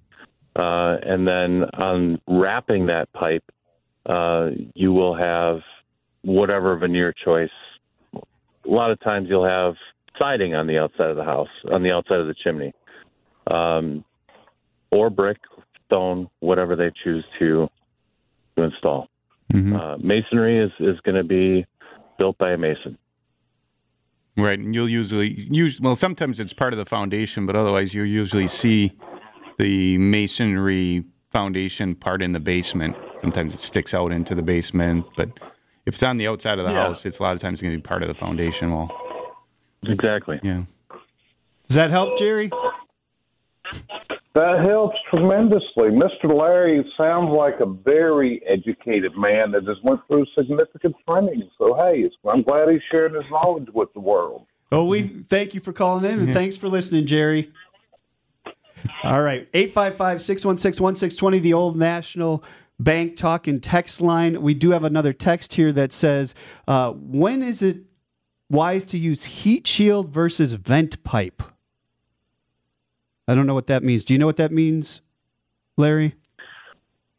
Uh, 0.55 0.97
and 1.03 1.27
then 1.27 1.63
on 1.77 2.19
wrapping 2.27 2.87
that 2.87 3.11
pipe, 3.13 3.43
uh, 4.05 4.49
you 4.73 4.91
will 4.91 5.15
have 5.15 5.59
whatever 6.21 6.75
veneer 6.77 7.13
choice. 7.13 7.49
A 8.13 8.19
lot 8.65 8.91
of 8.91 8.99
times 9.01 9.27
you'll 9.29 9.47
have 9.47 9.75
siding 10.19 10.55
on 10.55 10.67
the 10.67 10.81
outside 10.81 11.09
of 11.09 11.15
the 11.15 11.23
house, 11.23 11.49
on 11.71 11.83
the 11.83 11.93
outside 11.93 12.19
of 12.19 12.27
the 12.27 12.35
chimney, 12.45 12.73
um, 13.51 14.03
or 14.91 15.09
brick, 15.09 15.37
stone, 15.87 16.29
whatever 16.39 16.75
they 16.75 16.91
choose 17.03 17.25
to 17.39 17.69
to 18.55 18.63
install. 18.63 19.09
Mm-hmm. 19.53 19.75
Uh, 19.75 19.97
masonry 19.97 20.59
is, 20.59 20.71
is 20.79 20.99
going 21.01 21.15
to 21.15 21.23
be 21.23 21.65
built 22.17 22.37
by 22.37 22.51
a 22.51 22.57
mason. 22.57 22.97
Right, 24.35 24.59
and 24.59 24.75
you'll 24.75 24.89
usually 24.89 25.31
use 25.49 25.79
well. 25.81 25.95
Sometimes 25.95 26.39
it's 26.39 26.53
part 26.53 26.73
of 26.73 26.77
the 26.77 26.85
foundation, 26.85 27.45
but 27.45 27.55
otherwise 27.55 27.93
you 27.93 28.03
usually 28.03 28.47
see 28.47 28.91
the 29.57 29.97
masonry 29.97 31.03
foundation 31.31 31.95
part 31.95 32.21
in 32.21 32.33
the 32.33 32.39
basement. 32.39 32.95
Sometimes 33.19 33.53
it 33.53 33.59
sticks 33.59 33.93
out 33.93 34.11
into 34.11 34.35
the 34.35 34.43
basement, 34.43 35.05
but 35.15 35.29
if 35.87 35.95
it's 35.95 36.03
on 36.03 36.17
the 36.17 36.27
outside 36.27 36.59
of 36.59 36.65
the 36.65 36.71
Yeah. 36.71 36.83
house, 36.83 37.05
it's 37.05 37.17
a 37.19 37.23
lot 37.23 37.33
of 37.33 37.39
times 37.39 37.61
going 37.61 37.73
to 37.73 37.77
be 37.77 37.81
part 37.81 38.03
of 38.03 38.07
the 38.07 38.13
foundation 38.13 38.71
wall. 38.71 38.91
Exactly. 39.83 40.39
Yeah. 40.43 40.63
Does 41.67 41.75
that 41.75 41.89
help, 41.89 42.17
Jerry? 42.17 42.49
That 44.37 44.63
helps 44.69 44.97
tremendously. 45.09 45.89
Mr. 45.89 46.31
Larry 46.31 46.85
sounds 46.95 47.35
like 47.35 47.59
a 47.59 47.65
very 47.65 48.39
educated 48.45 49.17
man 49.17 49.49
that 49.53 49.65
has 49.65 49.77
went 49.83 49.99
through 50.07 50.27
significant 50.37 50.95
training. 51.09 51.49
So, 51.57 51.73
hey, 51.73 52.07
I'm 52.29 52.43
glad 52.43 52.69
he's 52.69 52.81
sharing 52.91 53.15
his 53.15 53.27
knowledge 53.31 53.67
with 53.73 53.91
the 53.95 53.99
world. 53.99 54.45
Well, 54.71 54.85
we 54.85 55.01
thank 55.01 55.55
you 55.55 55.59
for 55.59 55.73
calling 55.73 56.05
in 56.05 56.19
and 56.19 56.33
thanks 56.35 56.55
for 56.55 56.69
listening, 56.69 57.07
Jerry. 57.07 57.51
All 59.03 59.23
right, 59.23 59.49
855 59.55 60.21
616 60.21 60.83
1620, 60.83 61.39
the 61.39 61.53
old 61.55 61.75
National 61.75 62.43
Bank 62.79 63.17
Talk 63.17 63.47
and 63.47 63.63
text 63.63 64.01
line. 64.01 64.43
We 64.43 64.53
do 64.53 64.69
have 64.69 64.83
another 64.83 65.13
text 65.13 65.55
here 65.55 65.73
that 65.73 65.91
says, 65.91 66.35
uh, 66.67 66.91
When 66.91 67.41
is 67.41 67.63
it 67.63 67.77
wise 68.51 68.85
to 68.85 68.99
use 68.99 69.23
heat 69.23 69.65
shield 69.65 70.09
versus 70.09 70.53
vent 70.53 71.03
pipe? 71.03 71.41
I 73.27 73.35
don't 73.35 73.45
know 73.45 73.53
what 73.53 73.67
that 73.67 73.83
means. 73.83 74.05
Do 74.05 74.13
you 74.13 74.19
know 74.19 74.25
what 74.25 74.37
that 74.37 74.51
means, 74.51 75.01
Larry? 75.75 76.15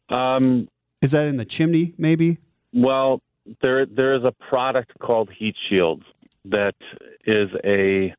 Um, 0.09 0.67
Is 1.01 1.11
that 1.11 1.27
in 1.27 1.37
the 1.37 1.45
chimney, 1.45 1.93
maybe? 1.97 2.39
Well, 2.73 3.21
there 3.61 3.85
there 3.85 4.15
is 4.15 4.23
a 4.23 4.31
product 4.49 4.91
called 4.99 5.29
Heat 5.37 5.55
Shield 5.69 6.03
that 6.45 6.75
is 7.25 7.49
a 7.63 8.13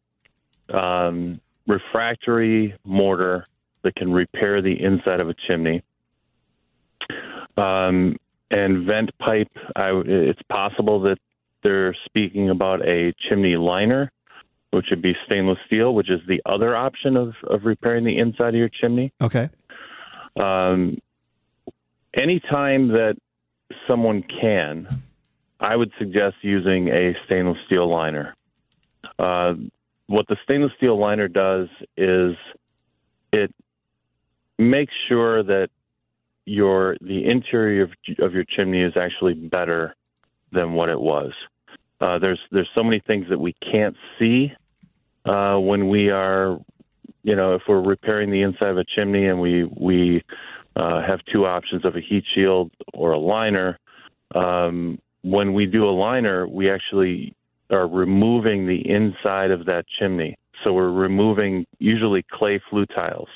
um, 0.73 1.41
refractory 1.67 2.75
mortar 2.85 3.47
that 3.83 3.95
can 3.97 4.13
repair 4.13 4.63
the 4.63 4.81
inside 4.81 5.21
of 5.21 5.29
a 5.29 5.35
chimney. 5.49 5.83
Um, 7.57 8.17
and 8.51 8.87
vent 8.87 9.11
pipe, 9.19 9.51
I, 9.77 9.91
it's 10.05 10.43
possible 10.49 11.01
that 11.03 11.19
they're 11.63 11.95
speaking 12.07 12.51
about 12.51 12.87
a 12.87 13.13
chimney 13.29 13.57
liner, 13.57 14.11
which 14.71 14.87
would 14.91 15.03
be 15.03 15.15
stainless 15.27 15.59
steel, 15.67 15.95
which 15.95 16.11
is 16.11 16.21
the 16.29 16.41
other 16.47 16.77
option 16.77 17.17
of, 17.17 17.35
of 17.45 17.65
repairing 17.65 18.05
the 18.05 18.19
inside 18.19 18.51
of 18.51 18.55
your 18.55 18.69
chimney. 18.69 19.13
Okay. 19.21 19.51
Um, 20.41 20.99
anytime 22.15 22.89
that 22.89 23.17
someone 23.89 24.23
can, 24.23 25.03
I 25.59 25.77
would 25.77 25.91
suggest 25.99 26.37
using 26.43 26.89
a 26.89 27.15
stainless 27.27 27.59
steel 27.67 27.91
liner. 27.91 28.37
Uh, 29.19 29.55
what 30.07 30.27
the 30.29 30.37
stainless 30.45 30.73
steel 30.77 30.99
liner 30.99 31.29
does 31.29 31.69
is 31.97 32.37
it 33.33 33.55
makes 34.59 34.93
sure 35.09 35.43
that 35.43 35.69
your 36.47 36.97
the 37.01 37.27
interior 37.27 37.85
of, 37.85 37.91
of 38.21 38.35
your 38.35 38.45
chimney 38.45 38.83
is 38.83 38.93
actually 38.97 39.35
better 39.35 39.95
than 40.53 40.73
what 40.73 40.89
it 40.89 41.01
was. 41.01 41.33
Uh, 42.01 42.19
there's 42.19 42.41
there's 42.51 42.69
so 42.75 42.83
many 42.83 43.01
things 43.07 43.27
that 43.29 43.39
we 43.39 43.55
can't 43.73 43.97
see 44.19 44.53
uh, 45.27 45.57
when 45.57 45.89
we 45.89 46.11
are, 46.11 46.59
you 47.23 47.37
know, 47.37 47.55
if 47.55 47.63
we're 47.69 47.83
repairing 47.83 48.31
the 48.31 48.43
inside 48.43 48.71
of 48.71 48.79
a 48.79 48.85
chimney 48.85 49.27
and 49.27 49.41
we 49.41 49.65
we 49.65 50.23
uh, 50.77 51.03
have 51.07 51.21
two 51.33 51.45
options 51.47 51.85
of 51.85 51.97
a 51.97 52.01
heat 52.01 52.25
shield 52.35 52.71
or 52.95 53.13
a 53.13 53.19
liner. 53.19 53.79
Um, 54.35 54.99
when 55.23 55.53
we 55.53 55.67
do 55.67 55.85
a 55.85 55.91
liner, 55.91 56.49
we 56.49 56.71
actually 56.71 57.35
are 57.71 57.87
removing 57.87 58.67
the 58.67 58.89
inside 58.89 59.51
of 59.51 59.67
that 59.67 59.85
chimney. 59.99 60.37
So 60.65 60.73
we're 60.73 60.91
removing 60.91 61.67
usually 61.79 62.25
clay 62.31 62.61
flue 62.71 62.87
tiles. 62.87 63.29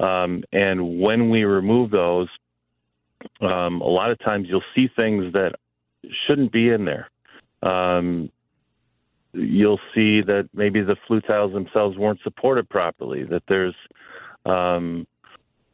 Um, 0.00 0.42
and 0.52 1.00
when 1.00 1.30
we 1.30 1.44
remove 1.44 1.90
those, 1.90 2.28
um, 3.40 3.80
a 3.80 3.86
lot 3.86 4.10
of 4.10 4.18
times 4.18 4.46
you'll 4.48 4.64
see 4.76 4.88
things 4.96 5.32
that 5.34 5.54
shouldn't 6.26 6.52
be 6.52 6.70
in 6.70 6.84
there. 6.84 7.08
Um, 7.62 8.30
you'll 9.32 9.80
see 9.94 10.20
that 10.22 10.48
maybe 10.52 10.82
the 10.82 10.96
flue 11.06 11.20
tiles 11.20 11.52
themselves 11.52 11.96
weren't 11.96 12.20
supported 12.22 12.68
properly, 12.68 13.24
that 13.24 13.42
there's 13.48 13.74
um, 14.44 15.06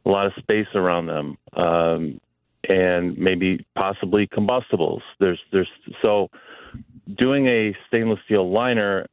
a 0.05 0.09
lot 0.09 0.25
of 0.25 0.33
space 0.39 0.67
around 0.75 1.07
them, 1.07 1.37
um, 1.53 2.21
and 2.69 3.17
maybe 3.17 3.65
possibly 3.75 4.27
combustibles. 4.27 5.01
There's 5.19 5.39
there's 5.51 5.69
so 6.03 6.29
doing 7.17 7.47
a 7.47 7.75
stainless 7.87 8.19
steel 8.25 8.49
liner, 8.51 9.05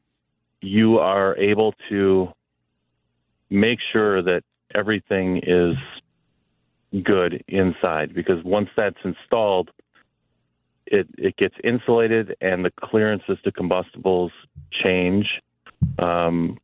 you 0.60 0.98
are 0.98 1.36
able 1.38 1.74
to 1.88 2.28
make 3.50 3.78
sure 3.92 4.22
that 4.22 4.42
everything 4.74 5.40
is 5.42 5.76
good 7.02 7.42
inside 7.48 8.14
because 8.14 8.42
once 8.44 8.68
that's 8.76 8.98
installed, 9.04 9.70
it 10.86 11.06
it 11.18 11.36
gets 11.36 11.54
insulated 11.64 12.36
and 12.40 12.64
the 12.64 12.70
clearances 12.80 13.38
to 13.44 13.52
combustibles 13.52 14.32
change. 14.84 15.26
Um, 15.98 16.58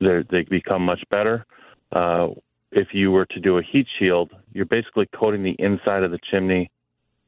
they 0.00 0.22
they 0.30 0.42
become 0.42 0.82
much 0.82 1.02
better. 1.10 1.44
Uh, 1.92 2.28
if 2.72 2.88
you 2.92 3.10
were 3.10 3.26
to 3.26 3.40
do 3.40 3.58
a 3.58 3.62
heat 3.62 3.86
shield, 3.98 4.32
you're 4.52 4.66
basically 4.66 5.06
coating 5.14 5.42
the 5.42 5.56
inside 5.58 6.02
of 6.02 6.10
the 6.10 6.18
chimney 6.30 6.70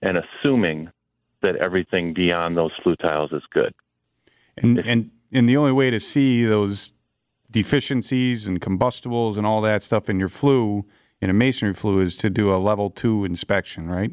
and 0.02 0.18
assuming 0.18 0.90
that 1.42 1.56
everything 1.56 2.12
beyond 2.12 2.56
those 2.56 2.72
flue 2.82 2.96
tiles 2.96 3.32
is 3.32 3.42
good. 3.50 3.72
And 4.56 4.78
and 4.78 5.10
and 5.32 5.48
the 5.48 5.56
only 5.56 5.72
way 5.72 5.90
to 5.90 6.00
see 6.00 6.44
those 6.44 6.92
deficiencies 7.50 8.46
and 8.46 8.60
combustibles 8.60 9.38
and 9.38 9.46
all 9.46 9.60
that 9.62 9.82
stuff 9.82 10.10
in 10.10 10.18
your 10.18 10.28
flue 10.28 10.84
in 11.20 11.30
a 11.30 11.32
masonry 11.32 11.74
flue 11.74 12.00
is 12.00 12.16
to 12.16 12.30
do 12.30 12.54
a 12.54 12.56
level 12.56 12.90
two 12.90 13.24
inspection, 13.24 13.88
right? 13.88 14.12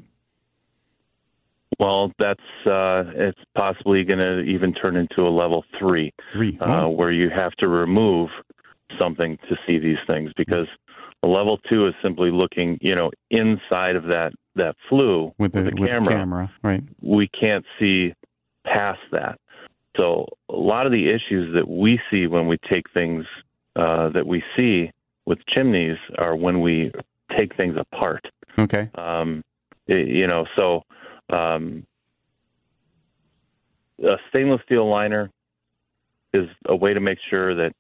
Well, 1.80 2.12
that's 2.20 2.40
uh, 2.66 3.04
it's 3.16 3.40
possibly 3.58 4.04
going 4.04 4.20
to 4.20 4.40
even 4.42 4.74
turn 4.74 4.96
into 4.96 5.24
a 5.24 5.30
level 5.30 5.64
three, 5.78 6.14
Three. 6.32 6.58
uh, 6.62 6.84
Oh, 6.86 6.90
where 6.90 7.12
you 7.12 7.30
have 7.30 7.52
to 7.60 7.68
remove 7.68 8.30
something 9.00 9.38
to 9.50 9.56
see 9.68 9.78
these 9.80 9.98
things 10.08 10.32
because 10.38 10.68
a 11.24 11.28
level 11.28 11.58
two 11.70 11.88
is 11.88 11.94
simply 12.04 12.32
looking, 12.32 12.78
you 12.82 12.96
know, 12.96 13.12
inside 13.30 13.96
of 13.96 14.04
that 14.12 14.32
that 14.56 14.76
flue 14.88 15.34
with 15.38 15.52
the, 15.52 15.64
with 15.64 15.76
the 15.76 15.88
camera. 15.88 16.14
camera, 16.14 16.52
right? 16.64 16.84
We 17.02 17.28
can't 17.28 17.66
see 17.80 18.14
past 18.66 19.02
that. 19.12 19.38
So 19.98 20.28
a 20.50 20.56
lot 20.56 20.86
of 20.86 20.92
the 20.94 21.10
issues 21.10 21.56
that 21.56 21.68
we 21.68 22.00
see 22.14 22.28
when 22.28 22.48
we 22.48 22.58
take 22.72 22.90
things 22.94 23.26
uh, 23.76 24.10
that 24.10 24.26
we 24.26 24.44
see 24.58 24.92
with 25.26 25.40
chimneys 25.56 25.98
are 26.20 26.36
when 26.36 26.62
we 26.62 26.92
take 27.38 27.56
things 27.58 27.76
apart. 27.78 28.26
Okay. 28.60 28.88
Um, 28.96 29.42
you 29.88 30.28
know, 30.28 30.46
so 30.58 30.84
um, 31.30 31.86
a 34.04 34.18
stainless 34.30 34.62
steel 34.66 34.90
liner 34.90 35.30
is 36.34 36.48
a 36.68 36.76
way 36.76 36.94
to 36.94 37.00
make 37.00 37.18
sure 37.30 37.56
that 37.56 37.74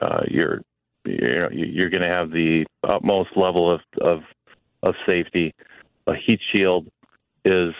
uh, 0.00 0.22
you're 0.28 0.62
you 1.04 1.18
know 1.20 1.48
you're 1.52 1.90
going 1.90 2.02
to 2.02 2.08
have 2.08 2.30
the 2.30 2.66
utmost 2.82 3.30
level 3.36 3.70
of, 3.72 3.80
of 4.00 4.20
of 4.82 4.94
safety. 5.08 5.54
A 6.06 6.14
heat 6.14 6.40
shield 6.54 6.88
is 7.44 7.72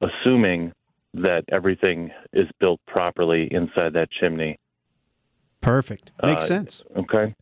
assuming 0.00 0.72
that 1.14 1.44
everything 1.50 2.10
is 2.32 2.46
built 2.60 2.80
properly 2.86 3.48
inside 3.50 3.94
that 3.94 4.08
chimney. 4.10 4.58
Perfect. 5.60 6.12
Makes 6.22 6.44
Uh, 6.44 6.46
sense. 6.46 6.84
Okay. 6.96 7.34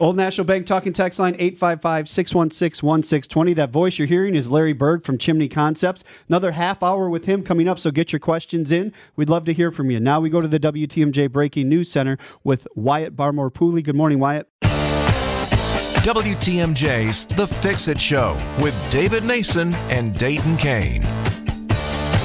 Old 0.00 0.16
National 0.16 0.44
Bank 0.44 0.66
talking 0.66 0.92
text 0.92 1.18
line 1.18 1.34
855 1.38 2.08
616 2.08 2.86
1620. 2.86 3.54
That 3.54 3.70
voice 3.70 3.98
you're 3.98 4.08
hearing 4.08 4.34
is 4.34 4.50
Larry 4.50 4.72
Berg 4.72 5.02
from 5.02 5.18
Chimney 5.18 5.48
Concepts. 5.48 6.04
Another 6.28 6.52
half 6.52 6.82
hour 6.82 7.08
with 7.08 7.26
him 7.26 7.42
coming 7.42 7.68
up, 7.68 7.78
so 7.78 7.90
get 7.90 8.12
your 8.12 8.20
questions 8.20 8.72
in. 8.72 8.92
We'd 9.16 9.28
love 9.28 9.44
to 9.46 9.52
hear 9.52 9.70
from 9.70 9.90
you. 9.90 10.00
Now 10.00 10.20
we 10.20 10.30
go 10.30 10.40
to 10.40 10.48
the 10.48 10.60
WTMJ 10.60 11.30
Breaking 11.30 11.68
News 11.68 11.90
Center 11.90 12.18
with 12.42 12.66
Wyatt 12.74 13.16
Barmore 13.16 13.52
Pooley. 13.52 13.82
Good 13.82 13.96
morning, 13.96 14.18
Wyatt. 14.18 14.48
WTMJ's 16.04 17.26
The 17.26 17.46
Fix 17.46 17.88
It 17.88 18.00
Show 18.00 18.36
with 18.60 18.74
David 18.90 19.24
Nason 19.24 19.74
and 19.88 20.14
Dayton 20.18 20.56
Kane. 20.56 21.02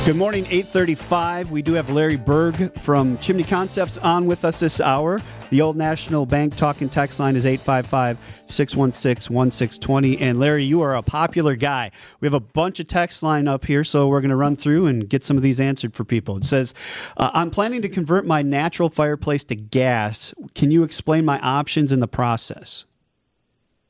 Good 0.10 0.18
morning, 0.18 0.46
835. 0.46 1.52
We 1.52 1.62
do 1.62 1.74
have 1.74 1.92
Larry 1.92 2.16
Berg 2.16 2.80
from 2.80 3.20
Chimney 3.20 3.44
Concepts 3.44 4.00
on 4.00 4.26
with 4.26 4.44
us 4.44 4.60
this 4.60 4.82
hour. 4.82 5.22
The 5.52 5.62
Old 5.62 5.78
National 5.78 6.26
Bank 6.26 6.56
talking 6.56 6.90
text 6.90 7.20
line 7.20 7.36
is 7.36 7.46
855 7.46 8.18
616 8.48 9.32
1620. 9.32 10.18
And 10.18 10.40
Larry, 10.40 10.64
you 10.64 10.82
are 10.82 10.96
a 10.96 11.04
popular 11.04 11.56
guy. 11.56 11.92
We 12.22 12.26
have 12.26 12.34
a 12.34 12.40
bunch 12.40 12.80
of 12.80 12.88
text 12.88 13.22
line 13.22 13.48
up 13.48 13.66
here, 13.66 13.84
so 13.84 14.08
we're 14.08 14.22
going 14.22 14.32
to 14.32 14.36
run 14.36 14.56
through 14.56 14.88
and 14.88 15.08
get 15.08 15.24
some 15.24 15.38
of 15.38 15.44
these 15.44 15.60
answered 15.60 15.94
for 15.94 16.04
people. 16.04 16.38
It 16.38 16.44
says, 16.44 16.74
uh, 17.16 17.30
I'm 17.36 17.52
planning 17.52 17.84
to 17.84 17.90
convert 17.90 18.26
my 18.26 18.42
natural 18.42 18.90
fireplace 18.90 19.44
to 19.44 19.56
gas. 19.56 20.34
Can 20.56 20.72
you 20.72 20.82
explain 20.82 21.24
my 21.24 21.40
options 21.42 21.92
in 21.92 22.00
the 22.00 22.08
process? 22.08 22.86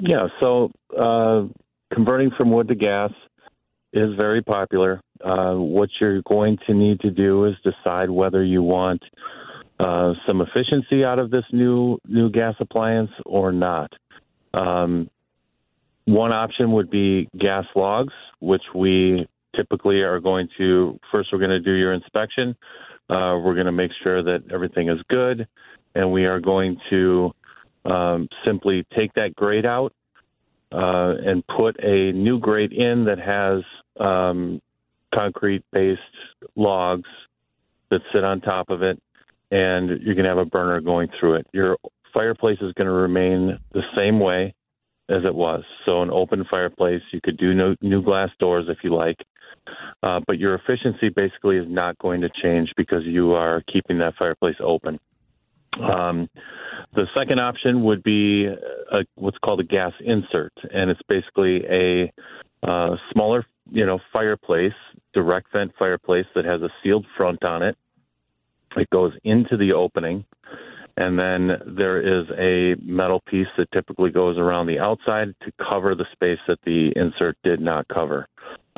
Yeah, 0.02 0.28
so 0.42 0.70
uh, 1.00 1.46
converting 1.94 2.32
from 2.32 2.52
wood 2.52 2.68
to 2.68 2.76
gas 2.76 3.14
is 3.94 4.16
very 4.18 4.42
popular. 4.42 5.02
Uh, 5.24 5.54
what 5.56 5.90
you're 6.00 6.22
going 6.22 6.58
to 6.68 6.74
need 6.74 7.00
to 7.02 7.12
do 7.12 7.46
is 7.46 7.56
decide 7.64 8.10
whether 8.10 8.44
you 8.44 8.62
want 8.62 9.02
uh, 9.80 10.14
some 10.28 10.42
efficiency 10.42 11.04
out 11.04 11.20
of 11.20 11.32
this 11.32 11.46
new 11.52 11.98
new 12.06 12.30
gas 12.30 12.56
appliance 12.60 13.12
or 13.26 13.52
not. 13.52 13.92
Um, 14.54 15.10
one 16.06 16.34
option 16.34 16.72
would 16.74 16.90
be 16.90 17.30
gas 17.38 17.66
logs, 17.76 18.14
which 18.40 18.64
we 18.74 19.28
typically 19.56 20.02
are 20.02 20.20
going 20.20 20.50
to 20.58 21.00
first. 21.14 21.30
We're 21.32 21.40
going 21.40 21.52
to 21.52 21.60
do 21.60 21.74
your 21.74 21.94
inspection. 21.94 22.56
Uh, 23.10 23.40
we're 23.44 23.54
going 23.54 23.66
to 23.66 23.72
make 23.72 23.92
sure 24.06 24.22
that 24.24 24.52
everything 24.54 24.90
is 24.90 25.00
good, 25.10 25.48
and 25.96 26.12
we 26.12 26.26
are 26.26 26.40
going 26.40 26.78
to 26.92 27.32
um, 27.86 28.28
simply 28.46 28.86
take 28.96 29.14
that 29.14 29.36
grate 29.36 29.66
out 29.66 29.94
uh, 30.72 31.14
and 31.26 31.44
put 31.48 31.78
a 31.84 32.12
new 32.12 32.40
grate 32.40 32.72
in 32.72 33.06
that 33.06 33.20
has 33.20 33.64
um, 34.00 34.62
concrete 35.14 35.64
based 35.72 36.02
logs 36.56 37.10
that 37.90 38.02
sit 38.14 38.24
on 38.24 38.42
top 38.42 38.70
of 38.70 38.84
it, 38.84 39.02
and 39.52 39.90
you're 40.02 40.16
going 40.16 40.26
to 40.26 40.30
have 40.30 40.38
a 40.38 40.46
burner 40.46 40.80
going 40.82 41.10
through 41.20 41.36
it. 41.36 41.48
Your 41.52 41.78
fireplace 42.14 42.60
is 42.62 42.74
going 42.74 42.86
to 42.86 42.92
remain 42.92 43.58
the 43.72 43.84
same 43.98 44.20
way 44.20 44.54
as 45.10 45.20
it 45.26 45.34
was. 45.34 45.64
So, 45.88 46.02
an 46.02 46.12
open 46.12 46.46
fireplace, 46.52 47.02
you 47.12 47.20
could 47.22 47.38
do 47.38 47.54
no, 47.54 47.76
new 47.82 48.04
glass 48.04 48.30
doors 48.40 48.66
if 48.70 48.78
you 48.84 48.94
like, 48.94 49.18
uh, 50.04 50.20
but 50.28 50.38
your 50.38 50.56
efficiency 50.56 51.10
basically 51.10 51.58
is 51.58 51.66
not 51.68 51.98
going 51.98 52.22
to 52.22 52.30
change 52.44 52.72
because 52.78 53.04
you 53.06 53.34
are 53.34 53.64
keeping 53.74 54.00
that 54.00 54.14
fireplace 54.20 54.56
open. 54.62 55.00
Um, 55.80 56.30
the 56.94 57.08
second 57.16 57.40
option 57.40 57.84
would 57.84 58.04
be 58.04 58.46
a, 58.46 59.00
what's 59.16 59.38
called 59.38 59.60
a 59.60 59.64
gas 59.64 59.94
insert, 60.00 60.54
and 60.72 60.90
it's 60.90 61.02
basically 61.08 61.64
a 61.66 62.12
uh, 62.64 62.96
smaller, 63.12 63.46
you 63.72 63.86
know, 63.86 64.00
fireplace, 64.12 64.74
direct 65.14 65.48
vent 65.56 65.72
fireplace 65.78 66.26
that 66.36 66.46
has 66.46 66.62
a 66.62 66.70
sealed 66.84 67.06
front 67.18 67.44
on 67.46 67.64
it. 67.64 67.78
It 68.76 68.90
goes 68.90 69.14
into 69.24 69.58
the 69.58 69.74
opening, 69.74 70.26
and 70.98 71.20
then 71.20 71.50
there 71.66 72.02
is 72.02 72.26
a 72.38 72.76
metal 72.82 73.22
piece 73.22 73.48
that 73.58 73.72
typically 73.72 74.12
goes 74.12 74.38
around 74.38 74.68
the 74.68 74.80
outside 74.80 75.34
to 75.44 75.52
cover 75.72 75.96
the 75.96 76.06
space 76.12 76.40
that 76.48 76.60
the 76.66 76.92
insert 76.96 77.38
did 77.44 77.62
not 77.62 77.88
cover. 77.88 78.28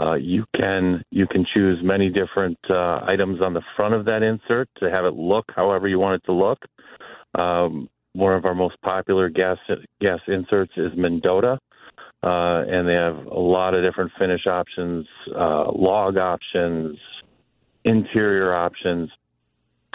Uh, 0.02 0.16
you 0.16 0.46
can 0.60 1.04
you 1.12 1.28
can 1.28 1.46
choose 1.54 1.80
many 1.84 2.10
different 2.10 2.58
uh, 2.74 3.02
items 3.08 3.40
on 3.46 3.54
the 3.54 3.62
front 3.76 3.94
of 3.94 4.06
that 4.06 4.24
insert 4.24 4.68
to 4.78 4.90
have 4.90 5.06
it 5.06 5.14
look 5.14 5.46
however 5.56 5.88
you 5.88 6.00
want 6.00 6.16
it 6.16 6.26
to 6.26 6.32
look. 6.32 6.60
Um, 7.36 7.88
one 8.14 8.34
of 8.34 8.46
our 8.46 8.56
most 8.56 8.82
popular 8.82 9.30
gas 9.30 9.58
gas 10.00 10.20
inserts 10.28 10.74
is 10.76 10.92
Mendota, 10.96 11.60
uh, 12.24 12.64
and 12.68 12.88
they 12.90 12.96
have 12.96 13.26
a 13.28 13.40
lot 13.40 13.76
of 13.76 13.84
different 13.84 14.12
finish 14.20 14.48
options, 14.48 15.06
uh, 15.36 15.72
log 15.72 16.18
options, 16.18 16.98
interior 17.84 18.56
options. 18.56 19.10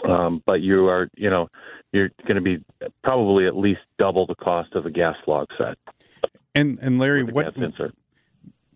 Um, 0.06 0.42
but 0.46 0.60
you 0.60 0.88
are, 0.88 1.08
you 1.16 1.30
know, 1.30 1.48
you're 1.92 2.10
going 2.28 2.36
to 2.36 2.42
be 2.42 2.62
probably 3.02 3.46
at 3.46 3.56
least 3.56 3.80
double 3.98 4.26
the 4.26 4.34
cost 4.34 4.74
of 4.74 4.86
a 4.86 4.90
gas 4.90 5.16
log 5.26 5.48
set. 5.58 5.78
And 6.54 6.78
and 6.80 6.98
Larry, 6.98 7.24
what? 7.24 7.54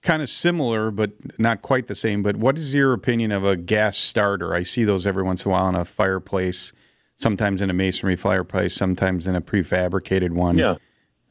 Kind 0.02 0.22
of 0.22 0.30
similar, 0.30 0.90
but 0.90 1.12
not 1.38 1.62
quite 1.62 1.86
the 1.86 1.94
same. 1.94 2.22
But 2.22 2.36
what 2.36 2.56
is 2.58 2.74
your 2.74 2.92
opinion 2.92 3.32
of 3.32 3.44
a 3.44 3.56
gas 3.56 3.96
starter? 3.98 4.54
I 4.54 4.62
see 4.62 4.84
those 4.84 5.06
every 5.06 5.22
once 5.22 5.44
in 5.44 5.50
a 5.50 5.52
while 5.52 5.68
in 5.68 5.74
a 5.74 5.84
fireplace, 5.84 6.72
sometimes 7.16 7.60
in 7.62 7.70
a 7.70 7.74
masonry 7.74 8.16
fireplace, 8.16 8.74
sometimes 8.74 9.26
in 9.26 9.34
a 9.34 9.40
prefabricated 9.40 10.30
one. 10.30 10.58
Yeah. 10.58 10.76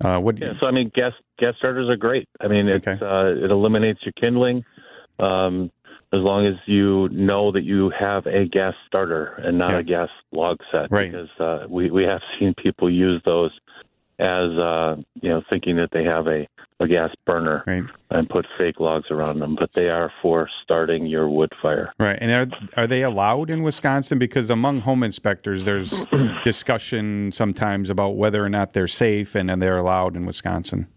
Uh, 0.03 0.19
what? 0.19 0.39
Yeah, 0.39 0.53
so 0.59 0.65
I 0.67 0.71
mean, 0.71 0.91
gas 0.95 1.11
gas 1.39 1.55
starters 1.57 1.89
are 1.89 1.97
great. 1.97 2.27
I 2.39 2.47
mean, 2.47 2.67
it's 2.69 2.87
Okay. 2.87 3.03
uh, 3.05 3.43
it 3.45 3.51
eliminates 3.51 3.99
your 4.03 4.13
kindling, 4.13 4.63
um, 5.19 5.71
as 6.13 6.19
long 6.19 6.45
as 6.45 6.55
you 6.65 7.09
know 7.11 7.51
that 7.51 7.63
you 7.63 7.91
have 7.99 8.25
a 8.25 8.45
gas 8.45 8.73
starter 8.87 9.25
and 9.43 9.57
not 9.57 9.71
Yeah. 9.71 9.77
a 9.79 9.83
gas 9.83 10.09
log 10.31 10.57
set. 10.71 10.89
Right. 10.89 11.11
Because 11.11 11.29
uh, 11.39 11.65
we 11.67 11.91
we 11.91 12.03
have 12.03 12.21
seen 12.39 12.53
people 12.63 12.89
use 12.89 13.21
those 13.25 13.51
as 14.19 14.49
uh, 14.61 14.95
you 15.21 15.29
know, 15.31 15.41
thinking 15.51 15.75
that 15.77 15.89
they 15.91 16.03
have 16.05 16.27
a 16.27 16.47
a 16.79 16.87
gas 16.87 17.09
burner 17.25 17.63
Right. 17.67 17.83
and 18.09 18.29
put 18.29 18.45
fake 18.57 18.79
logs 18.79 19.07
around 19.11 19.39
them, 19.39 19.55
but 19.59 19.73
they 19.73 19.89
are 19.89 20.11
for 20.21 20.49
starting 20.63 21.05
your 21.05 21.27
wood 21.29 21.51
fire. 21.61 21.91
Right. 21.99 22.17
And 22.19 22.31
are 22.31 22.57
are 22.77 22.87
they 22.87 23.01
allowed 23.03 23.49
in 23.49 23.63
Wisconsin? 23.63 24.17
Because 24.17 24.49
among 24.49 24.81
home 24.81 25.03
inspectors, 25.03 25.65
there's 25.65 26.05
discussion 26.43 27.31
sometimes 27.31 27.89
about 27.89 28.15
whether 28.15 28.43
or 28.43 28.49
not 28.49 28.73
they're 28.73 28.87
safe 28.87 29.35
and, 29.35 29.51
and 29.51 29.61
they're 29.61 29.77
allowed 29.77 30.15
in 30.15 30.25
Wisconsin. 30.25 30.87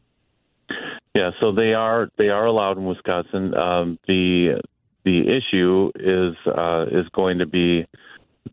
Yeah, 1.14 1.30
so 1.40 1.52
they 1.52 1.74
are 1.74 2.08
they 2.16 2.28
are 2.28 2.46
allowed 2.46 2.78
in 2.78 2.84
Wisconsin. 2.86 3.54
Um, 3.60 3.98
the 4.06 4.60
the 5.04 5.26
issue 5.28 5.90
is 5.96 6.34
uh, 6.46 6.86
is 6.90 7.06
going 7.12 7.40
to 7.40 7.46
be 7.46 7.86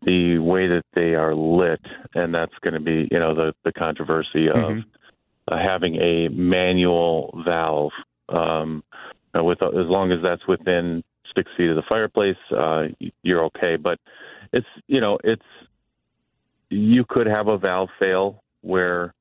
the 0.03 0.39
way 0.39 0.67
that 0.67 0.83
they 0.93 1.13
are 1.15 1.35
lit, 1.35 1.79
and 2.15 2.33
that's 2.33 2.53
going 2.61 2.73
to 2.73 2.79
be 2.79 3.07
you 3.11 3.19
know 3.19 3.35
the 3.35 3.53
the 3.63 3.71
controversy 3.71 4.49
of 4.49 4.55
Mhm. 4.73 4.85
Uh, 5.49 5.57
having 5.57 5.95
a 5.95 6.27
manual 6.29 7.41
valve. 7.45 7.91
Um, 8.29 8.83
uh, 9.37 9.43
with 9.43 9.61
as 9.61 9.87
long 9.87 10.11
as 10.11 10.17
that's 10.23 10.45
within 10.47 11.03
six 11.35 11.49
feet 11.57 11.69
of 11.69 11.75
the 11.75 11.83
fireplace, 11.89 12.37
uh, 12.55 12.87
you're 13.23 13.45
okay. 13.45 13.75
But 13.75 13.99
it's 14.51 14.67
you 14.87 15.01
know 15.01 15.17
it's 15.23 15.45
you 16.69 17.05
could 17.07 17.27
have 17.27 17.47
a 17.47 17.57
valve 17.57 17.89
fail 18.01 18.43
where 18.61 19.13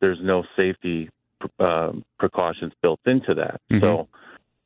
there's 0.00 0.18
no 0.22 0.44
safety 0.58 1.10
uh, 1.58 1.92
precautions 2.18 2.72
built 2.82 3.00
into 3.06 3.34
that. 3.34 3.60
So, 3.80 4.08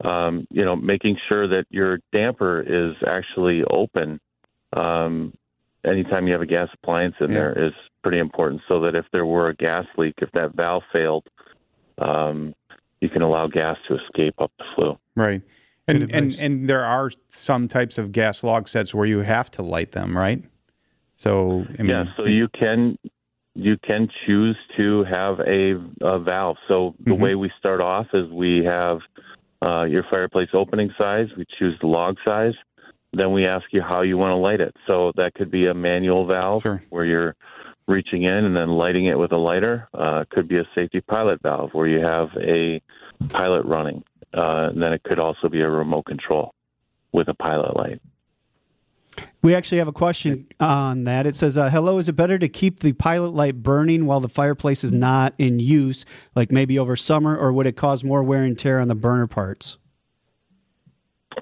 um, 0.04 0.46
you 0.50 0.64
know, 0.64 0.76
making 0.76 1.16
sure 1.30 1.48
that 1.48 1.66
your 1.70 2.00
damper 2.12 2.60
is 2.60 2.96
actually 3.06 3.64
open 3.64 4.20
um, 4.76 5.32
anytime 5.86 6.26
you 6.26 6.32
have 6.32 6.42
a 6.42 6.46
gas 6.46 6.68
appliance 6.74 7.14
in 7.20 7.30
Yeah. 7.30 7.38
there 7.38 7.66
is 7.66 7.72
pretty 8.02 8.18
important. 8.18 8.62
So 8.68 8.80
that 8.80 8.94
if 8.94 9.06
there 9.12 9.26
were 9.26 9.48
a 9.48 9.54
gas 9.54 9.86
leak, 9.96 10.14
if 10.18 10.30
that 10.32 10.54
valve 10.54 10.82
failed, 10.94 11.26
um, 11.98 12.54
you 13.00 13.08
can 13.08 13.22
allow 13.22 13.46
gas 13.46 13.76
to 13.88 13.96
escape 13.96 14.34
up 14.38 14.52
the 14.58 14.64
flue. 14.74 14.98
Right. 15.14 15.42
And, 15.88 16.10
and 16.12 16.34
and 16.40 16.68
there 16.68 16.84
are 16.84 17.10
some 17.28 17.68
types 17.68 17.96
of 17.96 18.10
gas 18.10 18.42
log 18.42 18.68
sets 18.68 18.92
where 18.92 19.06
you 19.06 19.20
have 19.20 19.50
to 19.52 19.62
light 19.62 19.92
them, 19.92 20.18
right? 20.18 20.44
So 21.14 21.64
I 21.78 21.82
mean, 21.82 21.90
yeah, 21.90 22.04
so 22.16 22.26
you 22.26 22.48
can 22.48 22.98
you 23.54 23.78
can 23.78 24.08
choose 24.26 24.56
to 24.78 25.04
have 25.04 25.38
a, 25.40 25.74
a 26.02 26.18
valve. 26.18 26.56
So 26.68 26.94
the 27.00 27.14
Mhm. 27.14 27.20
way 27.20 27.34
we 27.36 27.50
start 27.58 27.80
off 27.80 28.06
is 28.12 28.28
we 28.30 28.64
have 28.64 28.98
uh, 29.64 29.84
your 29.84 30.02
fireplace 30.10 30.48
opening 30.52 30.90
size. 31.00 31.28
We 31.36 31.44
choose 31.58 31.78
the 31.80 31.86
log 31.86 32.16
size. 32.26 32.54
Then 33.16 33.32
we 33.32 33.46
ask 33.46 33.64
you 33.72 33.80
how 33.80 34.02
you 34.02 34.18
want 34.18 34.32
to 34.32 34.36
light 34.36 34.60
it. 34.60 34.76
So 34.86 35.10
that 35.16 35.32
could 35.34 35.50
be 35.50 35.66
a 35.66 35.72
manual 35.74 36.26
valve 36.26 36.62
Sure. 36.62 36.82
where 36.90 37.06
you're 37.06 37.34
reaching 37.88 38.24
in 38.24 38.44
and 38.44 38.54
then 38.54 38.68
lighting 38.68 39.06
it 39.06 39.18
with 39.18 39.32
a 39.32 39.38
lighter. 39.38 39.88
Uh, 39.94 40.24
could 40.28 40.48
be 40.48 40.58
a 40.58 40.64
safety 40.76 41.00
pilot 41.00 41.40
valve 41.42 41.70
where 41.72 41.86
you 41.86 42.00
have 42.00 42.28
a 42.36 42.82
pilot 43.30 43.64
running. 43.64 44.04
Uh, 44.36 44.68
and 44.70 44.82
then 44.82 44.92
it 44.92 45.02
could 45.02 45.18
also 45.18 45.48
be 45.48 45.62
a 45.62 45.70
remote 45.70 46.04
control 46.04 46.52
with 47.12 47.28
a 47.28 47.34
pilot 47.34 47.74
light. 47.78 48.02
We 49.40 49.54
actually 49.54 49.78
have 49.78 49.88
a 49.88 49.92
question 49.92 50.46
on 50.60 51.04
that. 51.04 51.24
It 51.24 51.34
says, 51.36 51.56
uh, 51.56 51.70
"Hello, 51.70 51.96
is 51.96 52.10
it 52.10 52.16
better 52.16 52.36
to 52.38 52.48
keep 52.48 52.80
the 52.80 52.92
pilot 52.92 53.32
light 53.32 53.62
burning 53.62 54.04
while 54.04 54.20
the 54.20 54.28
fireplace 54.28 54.84
is 54.84 54.92
not 54.92 55.32
in 55.38 55.58
use, 55.58 56.04
like 56.34 56.52
maybe 56.52 56.78
over 56.78 56.96
summer, 56.96 57.34
or 57.34 57.50
would 57.52 57.64
it 57.64 57.76
cause 57.76 58.04
more 58.04 58.22
wear 58.22 58.42
and 58.42 58.58
tear 58.58 58.78
on 58.78 58.88
the 58.88 58.94
burner 58.94 59.26
parts?" 59.26 59.78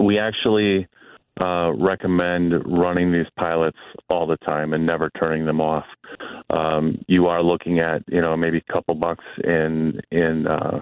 we 0.01 0.19
actually 0.19 0.87
uh, 1.43 1.73
recommend 1.75 2.53
running 2.67 3.13
these 3.13 3.27
pilots 3.37 3.79
all 4.09 4.27
the 4.27 4.37
time 4.39 4.73
and 4.73 4.87
never 4.87 5.11
turning 5.11 5.45
them 5.47 5.61
off. 5.61 5.87
Um, 6.51 7.05
you 7.09 7.27
are 7.27 7.43
looking 7.43 7.81
at 7.81 8.03
you 8.07 8.21
know 8.21 8.37
maybe 8.37 8.59
a 8.59 8.73
couple 8.73 8.95
bucks 8.95 9.25
in 9.43 10.01
in 10.11 10.47
uh, 10.47 10.81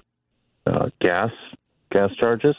uh, 0.67 0.89
gas 1.01 1.31
gas 1.91 2.11
charges. 2.19 2.55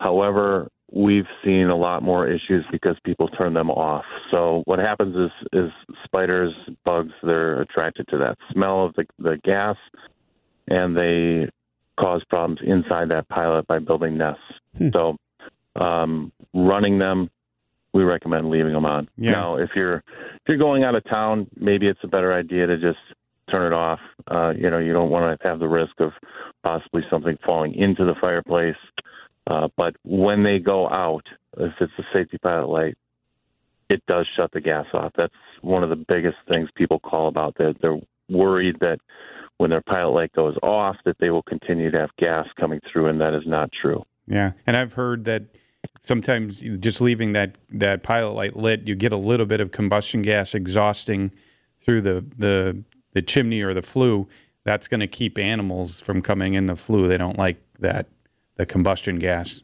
However, 0.00 0.68
we've 0.92 1.28
seen 1.44 1.68
a 1.68 1.76
lot 1.76 2.02
more 2.02 2.26
issues 2.26 2.64
because 2.72 2.96
people 3.04 3.28
turn 3.28 3.54
them 3.54 3.70
off. 3.70 4.04
So 4.32 4.62
what 4.64 4.78
happens 4.78 5.14
is 5.16 5.48
is 5.52 5.70
spiders, 6.04 6.52
bugs, 6.84 7.12
they're 7.22 7.60
attracted 7.60 8.08
to 8.08 8.18
that 8.18 8.36
smell 8.52 8.86
of 8.86 8.94
the 8.94 9.04
the 9.18 9.38
gas, 9.44 9.76
and 10.68 10.96
they 10.96 11.48
cause 12.00 12.22
problems 12.28 12.60
inside 12.64 13.10
that 13.10 13.28
pilot 13.28 13.66
by 13.68 13.78
building 13.78 14.18
nests. 14.18 14.42
So 14.92 15.16
um, 15.76 16.32
running 16.54 16.98
them, 16.98 17.30
we 17.92 18.02
recommend 18.04 18.48
leaving 18.48 18.72
them 18.72 18.86
on. 18.86 19.08
Yeah. 19.16 19.32
Now, 19.32 19.56
if 19.56 19.70
you're 19.74 19.96
if 19.96 20.48
you're 20.48 20.58
going 20.58 20.84
out 20.84 20.94
of 20.94 21.04
town, 21.04 21.48
maybe 21.56 21.86
it's 21.86 22.00
a 22.02 22.08
better 22.08 22.32
idea 22.32 22.66
to 22.66 22.78
just 22.78 22.98
turn 23.52 23.72
it 23.72 23.76
off. 23.76 24.00
Uh, 24.26 24.52
you 24.56 24.70
know, 24.70 24.78
you 24.78 24.92
don't 24.92 25.10
want 25.10 25.40
to 25.40 25.48
have 25.48 25.58
the 25.58 25.68
risk 25.68 25.92
of 26.00 26.12
possibly 26.62 27.02
something 27.10 27.38
falling 27.44 27.74
into 27.74 28.04
the 28.04 28.14
fireplace. 28.20 28.76
Uh, 29.46 29.68
but 29.76 29.96
when 30.04 30.42
they 30.42 30.58
go 30.58 30.88
out, 30.88 31.26
if 31.58 31.72
it's 31.80 31.92
a 31.98 32.16
safety 32.16 32.38
pilot 32.38 32.68
light, 32.68 32.98
it 33.90 34.02
does 34.06 34.26
shut 34.38 34.50
the 34.52 34.60
gas 34.60 34.86
off. 34.94 35.12
That's 35.16 35.34
one 35.60 35.82
of 35.82 35.90
the 35.90 35.96
biggest 35.96 36.36
things 36.48 36.68
people 36.74 36.98
call 36.98 37.28
about. 37.28 37.56
They're, 37.58 37.74
they're 37.82 38.00
worried 38.28 38.76
that 38.80 39.00
when 39.58 39.70
their 39.70 39.82
pilot 39.82 40.10
light 40.12 40.32
goes 40.32 40.56
off, 40.62 40.96
that 41.04 41.16
they 41.18 41.30
will 41.30 41.42
continue 41.42 41.90
to 41.90 42.00
have 42.00 42.10
gas 42.16 42.46
coming 42.58 42.80
through, 42.90 43.08
and 43.08 43.20
that 43.20 43.34
is 43.34 43.42
not 43.46 43.70
true. 43.72 44.04
Yeah, 44.26 44.52
and 44.66 44.76
I've 44.76 44.94
heard 44.94 45.24
that 45.24 45.42
sometimes 46.00 46.60
just 46.78 47.00
leaving 47.00 47.32
that 47.32 47.56
that 47.70 48.02
pilot 48.02 48.32
light 48.32 48.56
lit, 48.56 48.86
you 48.86 48.94
get 48.94 49.12
a 49.12 49.16
little 49.16 49.46
bit 49.46 49.60
of 49.60 49.70
combustion 49.70 50.22
gas 50.22 50.54
exhausting 50.54 51.32
through 51.80 52.02
the 52.02 52.24
the 52.36 52.84
the 53.12 53.22
chimney 53.22 53.62
or 53.62 53.74
the 53.74 53.82
flue. 53.82 54.28
That's 54.64 54.86
going 54.88 55.00
to 55.00 55.08
keep 55.08 55.38
animals 55.38 56.00
from 56.00 56.22
coming 56.22 56.54
in 56.54 56.66
the 56.66 56.76
flue. 56.76 57.08
They 57.08 57.16
don't 57.16 57.38
like 57.38 57.62
that 57.80 58.06
the 58.56 58.66
combustion 58.66 59.18
gas. 59.18 59.62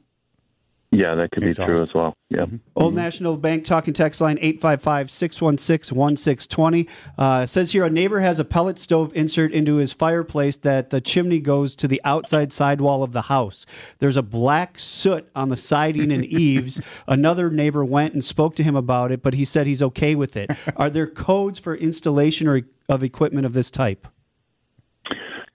Yeah, 0.90 1.14
that 1.16 1.32
could 1.32 1.44
be 1.44 1.52
true 1.52 1.82
as 1.82 1.92
well. 1.92 2.14
Yeah. 2.30 2.46
Old 2.74 2.94
National 2.94 3.36
Bank 3.36 3.66
talking 3.66 3.92
text 3.92 4.22
line 4.22 4.38
855-616-1620. 4.38 6.88
Uh, 7.18 7.44
says 7.44 7.72
here 7.72 7.84
a 7.84 7.90
neighbor 7.90 8.20
has 8.20 8.40
a 8.40 8.44
pellet 8.44 8.78
stove 8.78 9.12
insert 9.14 9.52
into 9.52 9.74
his 9.76 9.92
fireplace 9.92 10.56
that 10.58 10.88
the 10.88 11.02
chimney 11.02 11.40
goes 11.40 11.76
to 11.76 11.86
the 11.88 12.00
outside 12.04 12.54
sidewall 12.54 13.02
of 13.02 13.12
the 13.12 13.20
house. 13.22 13.66
There's 13.98 14.16
a 14.16 14.22
black 14.22 14.78
soot 14.78 15.28
on 15.36 15.50
the 15.50 15.56
siding 15.56 16.10
and 16.10 16.24
eaves. 16.32 16.80
Another 17.06 17.50
neighbor 17.50 17.84
went 17.84 18.14
and 18.14 18.24
spoke 18.24 18.56
to 18.56 18.62
him 18.62 18.74
about 18.74 19.12
it, 19.12 19.22
but 19.22 19.34
he 19.34 19.44
said 19.44 19.66
he's 19.66 19.82
okay 19.82 20.14
with 20.14 20.38
it. 20.38 20.50
Are 20.76 20.88
there 20.88 21.06
codes 21.06 21.58
for 21.58 21.74
installation 21.74 22.48
or 22.48 22.62
of 22.88 23.02
equipment 23.02 23.44
of 23.44 23.52
this 23.52 23.70
type? 23.70 24.08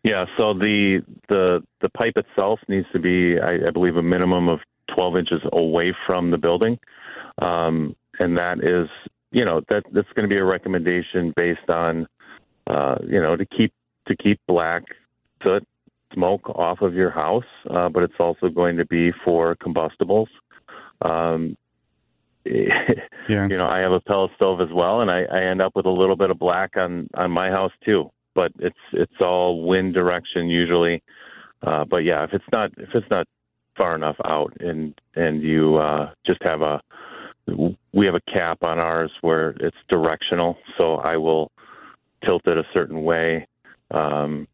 Yeah. 0.03 0.25
So 0.37 0.53
the 0.53 1.01
the 1.29 1.63
the 1.81 1.89
pipe 1.89 2.13
itself 2.17 2.59
needs 2.67 2.85
to 2.93 2.99
be, 2.99 3.39
I, 3.39 3.53
I 3.67 3.71
believe, 3.71 3.95
a 3.95 4.03
minimum 4.03 4.47
of 4.47 4.59
12 4.95 5.17
inches 5.17 5.41
away 5.51 5.93
from 6.05 6.31
the 6.31 6.37
building, 6.37 6.79
um, 7.41 7.95
and 8.19 8.37
that 8.37 8.59
is, 8.63 8.89
you 9.31 9.45
know, 9.45 9.61
that 9.69 9.83
that's 9.91 10.11
going 10.13 10.27
to 10.27 10.33
be 10.33 10.37
a 10.39 10.45
recommendation 10.45 11.33
based 11.35 11.69
on, 11.69 12.07
uh, 12.67 12.95
you 13.05 13.19
know, 13.19 13.35
to 13.35 13.45
keep 13.45 13.73
to 14.07 14.15
keep 14.15 14.39
black 14.47 14.83
soot 15.45 15.65
smoke 16.13 16.49
off 16.49 16.81
of 16.81 16.93
your 16.93 17.09
house, 17.09 17.45
uh, 17.69 17.89
but 17.89 18.03
it's 18.03 18.13
also 18.19 18.49
going 18.49 18.77
to 18.77 18.85
be 18.85 19.11
for 19.25 19.55
combustibles. 19.55 20.29
Um, 21.01 21.57
Yeah. 23.29 23.47
you 23.49 23.55
know, 23.55 23.67
I 23.67 23.79
have 23.79 23.93
a 23.93 24.01
pellet 24.01 24.31
stove 24.35 24.59
as 24.59 24.67
well, 24.73 24.99
and 24.99 25.09
I, 25.09 25.23
I 25.23 25.43
end 25.45 25.61
up 25.61 25.77
with 25.77 25.85
a 25.85 25.89
little 25.89 26.17
bit 26.17 26.29
of 26.29 26.37
black 26.37 26.75
on 26.75 27.07
on 27.13 27.31
my 27.31 27.49
house 27.49 27.71
too. 27.85 28.11
But 28.35 28.51
it's 28.59 28.75
it's 28.91 29.13
all 29.21 29.65
wind 29.65 29.93
direction 29.93 30.49
usually. 30.49 31.01
Uh, 31.65 31.85
but 31.85 32.03
yeah, 32.03 32.25
if 32.25 32.33
it's 32.33 32.45
not 32.51 32.71
if 32.77 32.89
it's 32.93 33.09
not 33.09 33.27
far 33.77 33.95
enough 33.95 34.17
out, 34.25 34.53
and 34.59 34.93
and 35.15 35.41
you 35.41 35.75
uh, 35.75 36.11
just 36.27 36.41
have 36.43 36.61
a 36.61 36.81
we 37.47 38.05
have 38.05 38.15
a 38.15 38.31
cap 38.31 38.59
on 38.63 38.79
ours 38.79 39.11
where 39.21 39.51
it's 39.59 39.77
directional, 39.89 40.57
so 40.79 40.95
I 40.95 41.17
will 41.17 41.51
tilt 42.25 42.43
it 42.45 42.57
a 42.57 42.63
certain 42.73 43.03
way, 43.03 43.47
um, 43.91 44.47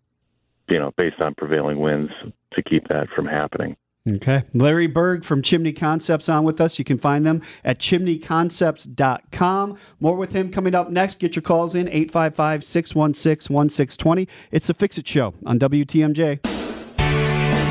you 0.70 0.80
know, 0.80 0.92
based 0.98 1.22
on 1.22 1.36
prevailing 1.36 1.80
winds 1.80 2.12
to 2.56 2.64
keep 2.64 2.88
that 2.90 3.08
from 3.16 3.28
happening. 3.28 3.76
Okay. 4.10 4.44
Larry 4.54 4.88
Berg 4.88 5.24
from 5.24 5.42
Chimney 5.42 5.74
Concepts 5.74 6.30
on 6.30 6.44
with 6.44 6.60
us. 6.60 6.80
You 6.80 6.86
can 6.86 6.98
find 6.98 7.26
them 7.26 7.42
at 7.64 7.80
chimneyconcepts.com. 7.80 9.78
More 10.00 10.16
with 10.16 10.34
him 10.34 10.50
coming 10.52 10.74
up 10.74 10.90
next. 10.90 11.20
Get 11.20 11.36
your 11.36 11.44
calls 11.44 11.76
in 11.76 11.88
855 11.90 12.64
616 12.64 13.54
1620. 13.54 14.28
It's 14.52 14.68
the 14.68 14.74
Fix 14.74 14.98
It 14.98 15.08
Show 15.08 15.36
on 15.46 15.60
WTMJ. 15.60 16.49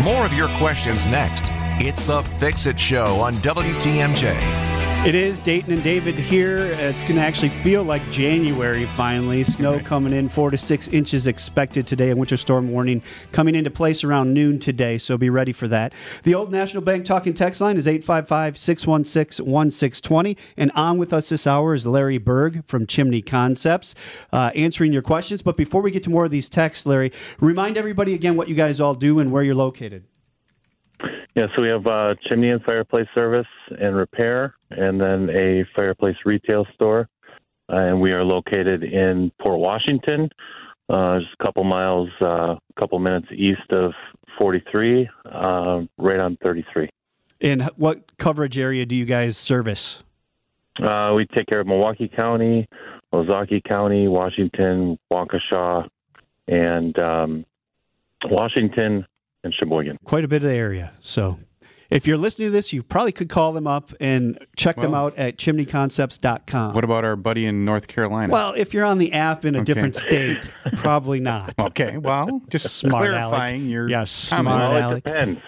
More 0.05 0.25
of 0.25 0.33
your 0.33 0.49
questions 0.59 1.07
next. 1.07 1.45
It's 1.81 2.05
the 2.05 2.23
Fix 2.23 2.67
It 2.67 2.79
Show 2.79 3.21
on 3.21 3.35
WTMJ. 3.35 4.68
It 5.07 5.15
is 5.15 5.39
Dayton 5.39 5.73
and 5.73 5.83
David 5.83 6.17
here. 6.17 6.59
It's 6.59 7.03
going 7.03 7.15
to 7.15 7.21
actually 7.21 7.51
feel 7.51 7.85
like 7.85 8.03
January 8.11 8.85
finally. 8.85 9.45
Snow 9.45 9.79
coming 9.79 10.13
in, 10.13 10.29
four 10.29 10.51
to 10.51 10.59
six 10.59 10.89
inches 10.89 11.29
expected 11.29 11.87
today. 11.87 12.11
A 12.11 12.17
winter 12.17 12.37
storm 12.37 12.73
warning 12.73 13.03
coming 13.31 13.55
into 13.55 13.71
place 13.71 14.03
around 14.03 14.35
noon 14.35 14.59
today, 14.59 14.99
so 14.99 15.17
be 15.17 15.31
ready 15.31 15.53
for 15.53 15.69
that. 15.69 15.95
The 16.25 16.35
Old 16.35 16.51
National 16.51 16.83
Bank 16.83 17.07
talking 17.07 17.33
text 17.33 17.61
line 17.61 17.77
is 17.77 17.87
855 17.87 18.59
616 18.59 19.47
1620. 19.47 20.37
And 20.57 20.73
on 20.73 20.99
with 20.99 21.13
us 21.13 21.29
this 21.29 21.47
hour 21.47 21.75
is 21.75 21.87
Larry 21.87 22.19
Berg 22.19 22.67
from 22.67 22.85
Chimney 22.85 23.23
Concepts 23.23 23.95
uh, 24.33 24.51
answering 24.57 24.93
your 24.93 25.03
questions. 25.03 25.43
But 25.43 25.57
before 25.57 25.81
we 25.81 25.93
get 25.93 26.03
to 26.03 26.11
more 26.11 26.25
of 26.25 26.33
these 26.33 26.51
texts, 26.51 26.85
Larry, 26.85 27.13
remind 27.39 27.79
everybody 27.79 28.15
again 28.15 28.35
what 28.35 28.49
you 28.49 28.57
guys 28.57 28.81
all 28.81 28.95
do 28.95 29.21
and 29.21 29.31
where 29.31 29.45
you're 29.45 29.55
located. 29.55 30.05
Yeah, 31.35 31.47
so 31.55 31.63
we 31.63 31.69
have 31.69 31.87
uh, 31.87 32.15
chimney 32.29 32.51
and 32.51 32.63
fireplace 32.63 33.07
service 33.15 33.47
and 33.81 33.95
repair, 33.95 34.55
and 34.71 35.01
then 35.01 35.31
a 35.31 35.65
fireplace 35.77 36.17
retail 36.25 36.67
store. 36.75 37.09
Uh, 37.71 37.77
and 37.77 38.01
we 38.01 38.13
are 38.13 38.25
located 38.25 38.83
in 38.83 39.31
Port 39.41 39.59
Washington, 39.59 40.31
uh, 40.89 41.19
just 41.19 41.31
a 41.39 41.45
couple 41.45 41.65
miles, 41.65 42.09
a 42.23 42.27
uh, 42.27 42.57
couple 42.79 42.99
minutes 42.99 43.29
east 43.31 43.71
of 43.71 43.93
43, 44.39 45.09
uh, 45.27 45.81
right 45.99 46.19
on 46.19 46.39
33. 46.43 46.89
And 47.41 47.63
what 47.77 48.17
coverage 48.17 48.59
area 48.59 48.87
do 48.87 48.97
you 48.97 49.05
guys 49.05 49.37
service? 49.37 50.03
Uh, 50.83 51.13
we 51.15 51.27
take 51.27 51.47
care 51.47 51.61
of 51.61 51.67
Milwaukee 51.67 52.09
County, 52.09 52.67
Ozaukee 53.13 53.63
County, 53.65 54.09
Washington, 54.09 54.99
Waukesha, 55.13 55.89
and 56.47 56.99
um, 57.01 57.45
Washington 58.25 59.07
Sheboygan. 59.53 59.97
quite 60.05 60.25
a 60.25 60.29
bit 60.29 60.45
of 60.45 60.51
area. 60.51 60.93
So 60.99 61.39
if 61.91 62.07
you're 62.07 62.17
listening 62.19 62.49
to 62.49 62.53
this, 62.53 62.73
you 62.73 62.83
probably 62.83 63.13
could 63.13 63.29
call 63.29 63.53
them 63.53 63.67
up 63.67 63.93
and 64.01 64.39
check 64.57 64.77
them 64.77 64.93
out 64.95 65.17
at 65.17 65.37
chimneyconcepts.com. 65.39 66.75
What 66.75 66.85
about 66.85 67.05
our 67.05 67.17
buddy 67.17 67.47
in 67.47 67.65
North 67.65 67.89
Carolina? 67.89 68.33
well, 68.33 68.53
if 68.55 68.75
you're 68.75 68.85
on 68.85 68.99
the 68.99 69.13
app 69.13 69.45
in 69.45 69.55
a 69.55 69.65
different 69.65 69.97
state, 69.97 70.51
probably 70.77 71.21
not. 71.21 71.55
okay, 71.61 71.97
well, 71.97 72.41
just 72.51 72.77
Smart 72.77 73.05
clarifying 73.05 73.63
aleck. 73.63 73.71
your 73.71 73.89
Yes, 73.89 74.29
comment. 74.31 74.47
smart 74.57 74.71
Well, 74.71 74.83
Alec. 74.83 74.99
it 74.99 75.05
depends. 75.09 75.41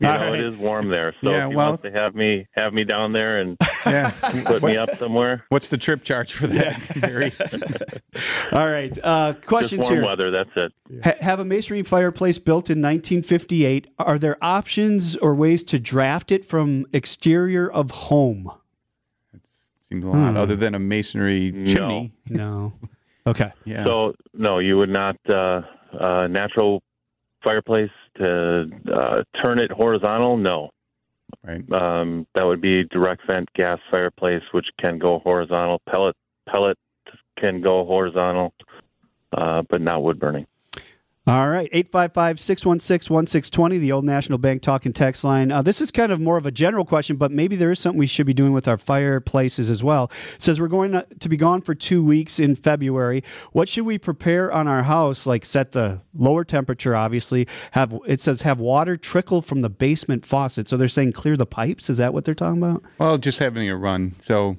You 0.00 0.06
know, 0.06 0.14
right. 0.14 0.34
it 0.40 0.44
is 0.46 0.56
warm 0.56 0.88
there, 0.88 1.14
so 1.22 1.30
Yeah, 1.30 1.46
if 1.46 1.50
you 1.52 1.56
well- 1.56 1.70
want 1.70 1.82
to 1.82 1.90
have 1.92 2.14
me 2.14 2.46
have 2.56 2.72
me 2.72 2.84
down 2.84 3.12
there 3.12 3.40
and 3.40 3.56
Yeah. 3.86 4.10
put 4.44 4.62
me 4.62 4.76
up 4.76 4.90
somewhere, 4.98 5.44
What's 5.48 5.68
the 5.70 5.78
trip 5.78 6.04
charge 6.04 6.32
for 6.32 6.46
that, 6.48 6.80
Gary? 7.00 7.32
All 8.52 8.66
right. 8.66 8.96
Uh, 9.02 9.32
just 9.60 9.72
warm 9.78 9.92
here. 9.94 10.04
weather. 10.04 10.30
That's 10.30 10.50
it. 10.56 10.72
Ha- 11.04 11.24
have 11.24 11.40
a 11.40 11.44
masonry 11.44 11.82
fireplace 11.82 12.38
built 12.38 12.68
in 12.70 12.78
1958. 12.82 13.88
Are 13.98 14.18
there 14.18 14.36
options 14.42 15.16
or 15.16 15.34
ways 15.34 15.64
to 15.64 15.78
draft 15.88 16.30
it 16.30 16.44
from 16.44 16.86
exterior 16.92 17.70
of 17.70 17.90
home? 17.90 18.50
That 19.32 19.40
seems 19.88 20.04
a 20.04 20.08
lot 20.08 20.36
other 20.36 20.56
than 20.56 20.74
a 20.74 20.78
masonry 20.78 21.50
chimney. 21.66 22.12
No. 22.28 22.74
Okay. 23.26 23.52
Yeah. 23.66 23.84
So 23.84 24.14
no, 24.32 24.58
you 24.58 24.78
would 24.78 24.88
not 24.88 25.16
uh, 25.28 25.60
uh, 26.00 26.28
natural 26.28 26.82
fireplace 27.44 27.90
to 28.16 28.70
uh, 28.90 29.22
turn 29.44 29.58
it 29.58 29.70
horizontal. 29.70 30.38
No, 30.38 30.70
right. 31.44 31.70
um, 31.70 32.26
that 32.34 32.44
would 32.44 32.62
be 32.62 32.84
direct 32.84 33.20
vent 33.28 33.52
gas 33.52 33.80
fireplace, 33.90 34.40
which 34.52 34.64
can 34.82 34.98
go 34.98 35.18
horizontal. 35.18 35.82
Pellet 35.92 36.16
pellet 36.48 36.78
can 37.38 37.60
go 37.60 37.84
horizontal, 37.84 38.54
uh, 39.36 39.60
but 39.68 39.82
not 39.82 40.02
wood 40.02 40.18
burning. 40.18 40.46
All 41.28 41.50
right. 41.50 41.68
855 41.72 42.40
616 42.40 43.12
1620, 43.14 43.76
the 43.76 43.92
old 43.92 44.06
National 44.06 44.38
Bank 44.38 44.62
talking 44.62 44.94
text 44.94 45.24
line. 45.24 45.52
Uh, 45.52 45.60
this 45.60 45.82
is 45.82 45.90
kind 45.90 46.10
of 46.10 46.22
more 46.22 46.38
of 46.38 46.46
a 46.46 46.50
general 46.50 46.86
question, 46.86 47.16
but 47.16 47.30
maybe 47.30 47.54
there 47.54 47.70
is 47.70 47.78
something 47.78 47.98
we 47.98 48.06
should 48.06 48.24
be 48.24 48.32
doing 48.32 48.54
with 48.54 48.66
our 48.66 48.78
fireplaces 48.78 49.68
as 49.68 49.84
well. 49.84 50.10
It 50.36 50.40
says 50.40 50.58
we're 50.58 50.68
going 50.68 51.02
to 51.20 51.28
be 51.28 51.36
gone 51.36 51.60
for 51.60 51.74
two 51.74 52.02
weeks 52.02 52.38
in 52.38 52.56
February. 52.56 53.22
What 53.52 53.68
should 53.68 53.84
we 53.84 53.98
prepare 53.98 54.50
on 54.50 54.68
our 54.68 54.84
house? 54.84 55.26
Like 55.26 55.44
set 55.44 55.72
the 55.72 56.00
lower 56.14 56.44
temperature, 56.44 56.96
obviously. 56.96 57.46
Have 57.72 57.94
It 58.06 58.22
says 58.22 58.40
have 58.42 58.58
water 58.58 58.96
trickle 58.96 59.42
from 59.42 59.60
the 59.60 59.68
basement 59.68 60.24
faucet. 60.24 60.66
So 60.66 60.78
they're 60.78 60.88
saying 60.88 61.12
clear 61.12 61.36
the 61.36 61.44
pipes. 61.44 61.90
Is 61.90 61.98
that 61.98 62.14
what 62.14 62.24
they're 62.24 62.34
talking 62.34 62.62
about? 62.62 62.84
Well, 62.96 63.18
just 63.18 63.38
having 63.38 63.68
a 63.68 63.76
run. 63.76 64.14
So 64.18 64.56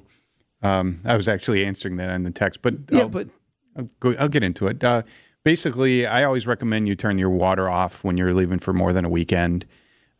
um, 0.62 1.00
I 1.04 1.16
was 1.16 1.26
actually 1.26 1.64
answering 1.64 1.96
that 1.96 2.10
on 2.10 2.22
the 2.22 2.30
text, 2.30 2.62
but 2.62 2.74
Yeah, 2.92 3.00
I'll, 3.00 3.08
but 3.08 3.28
I'll, 3.76 3.90
go, 3.98 4.14
I'll 4.20 4.28
get 4.28 4.44
into 4.44 4.68
it. 4.68 4.84
Uh, 4.84 5.02
basically, 5.44 6.06
I 6.06 6.24
always 6.24 6.46
recommend 6.46 6.88
you 6.88 6.94
turn 6.94 7.18
your 7.18 7.30
water 7.30 7.68
off 7.68 8.04
when 8.04 8.16
you're 8.16 8.34
leaving 8.34 8.58
for 8.58 8.72
more 8.72 8.92
than 8.92 9.04
a 9.04 9.08
weekend. 9.08 9.66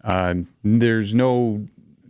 Um, 0.02 0.48
there's 0.64 1.12
no, 1.14 1.66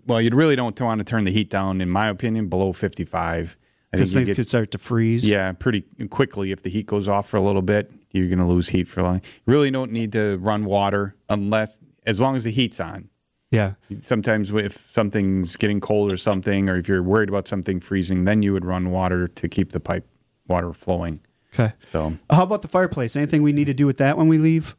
well, 0.06 0.20
you 0.20 0.30
really 0.30 0.56
don't 0.56 0.78
want 0.80 0.98
to 0.98 1.04
turn 1.04 1.24
the 1.24 1.32
heat 1.32 1.50
down, 1.50 1.80
in 1.80 1.90
my 1.90 2.08
opinion, 2.08 2.48
below 2.48 2.72
55. 2.72 3.56
Because 3.92 4.12
they 4.12 4.24
get- 4.24 4.36
could 4.36 4.48
start 4.48 4.70
to 4.70 4.78
freeze. 4.78 5.28
Yeah, 5.28 5.52
pretty 5.52 5.82
quickly. 6.10 6.52
If 6.52 6.62
the 6.62 6.70
heat 6.70 6.86
goes 6.86 7.08
off 7.08 7.28
for 7.28 7.36
a 7.36 7.40
little 7.40 7.62
bit, 7.62 7.90
you're 8.12 8.28
going 8.28 8.38
to 8.38 8.44
lose 8.46 8.68
heat 8.68 8.86
for 8.86 9.00
a 9.00 9.02
long. 9.02 9.14
You 9.16 9.52
really 9.52 9.70
don't 9.70 9.90
need 9.90 10.12
to 10.12 10.36
run 10.38 10.64
water 10.64 11.16
unless, 11.28 11.80
as 12.06 12.20
long 12.20 12.36
as 12.36 12.44
the 12.44 12.52
heat's 12.52 12.78
on. 12.78 13.08
Yeah. 13.50 13.72
Sometimes 14.00 14.52
if 14.52 14.76
something's 14.76 15.56
getting 15.56 15.80
cold 15.80 16.12
or 16.12 16.16
something, 16.16 16.68
or 16.68 16.76
if 16.76 16.86
you're 16.86 17.02
worried 17.02 17.28
about 17.28 17.48
something 17.48 17.80
freezing, 17.80 18.24
then 18.24 18.42
you 18.42 18.52
would 18.52 18.64
run 18.64 18.90
water 18.92 19.26
to 19.26 19.48
keep 19.48 19.72
the 19.72 19.80
pipe 19.80 20.06
water 20.46 20.72
flowing. 20.72 21.18
Okay. 21.52 21.72
So 21.86 22.16
How 22.30 22.42
about 22.44 22.62
the 22.62 22.68
fireplace? 22.68 23.16
Anything 23.16 23.42
we 23.42 23.52
need 23.52 23.66
to 23.66 23.74
do 23.74 23.86
with 23.86 23.98
that 23.98 24.16
when 24.16 24.28
we 24.28 24.38
leave? 24.38 24.76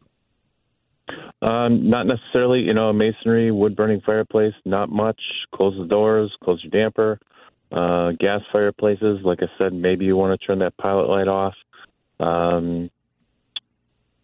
Um, 1.41 1.89
not 1.89 2.05
necessarily, 2.05 2.59
you 2.59 2.73
know, 2.73 2.89
a 2.89 2.93
masonry 2.93 3.51
wood 3.51 3.75
burning 3.75 4.01
fireplace. 4.05 4.53
Not 4.65 4.89
much. 4.89 5.19
Close 5.53 5.75
the 5.77 5.85
doors. 5.85 6.31
Close 6.43 6.63
your 6.63 6.81
damper. 6.81 7.19
Uh, 7.71 8.11
gas 8.19 8.41
fireplaces, 8.51 9.19
like 9.23 9.39
I 9.41 9.47
said, 9.57 9.73
maybe 9.73 10.03
you 10.03 10.17
want 10.17 10.39
to 10.39 10.45
turn 10.45 10.59
that 10.59 10.75
pilot 10.77 11.07
light 11.09 11.29
off. 11.29 11.53
Um, 12.19 12.91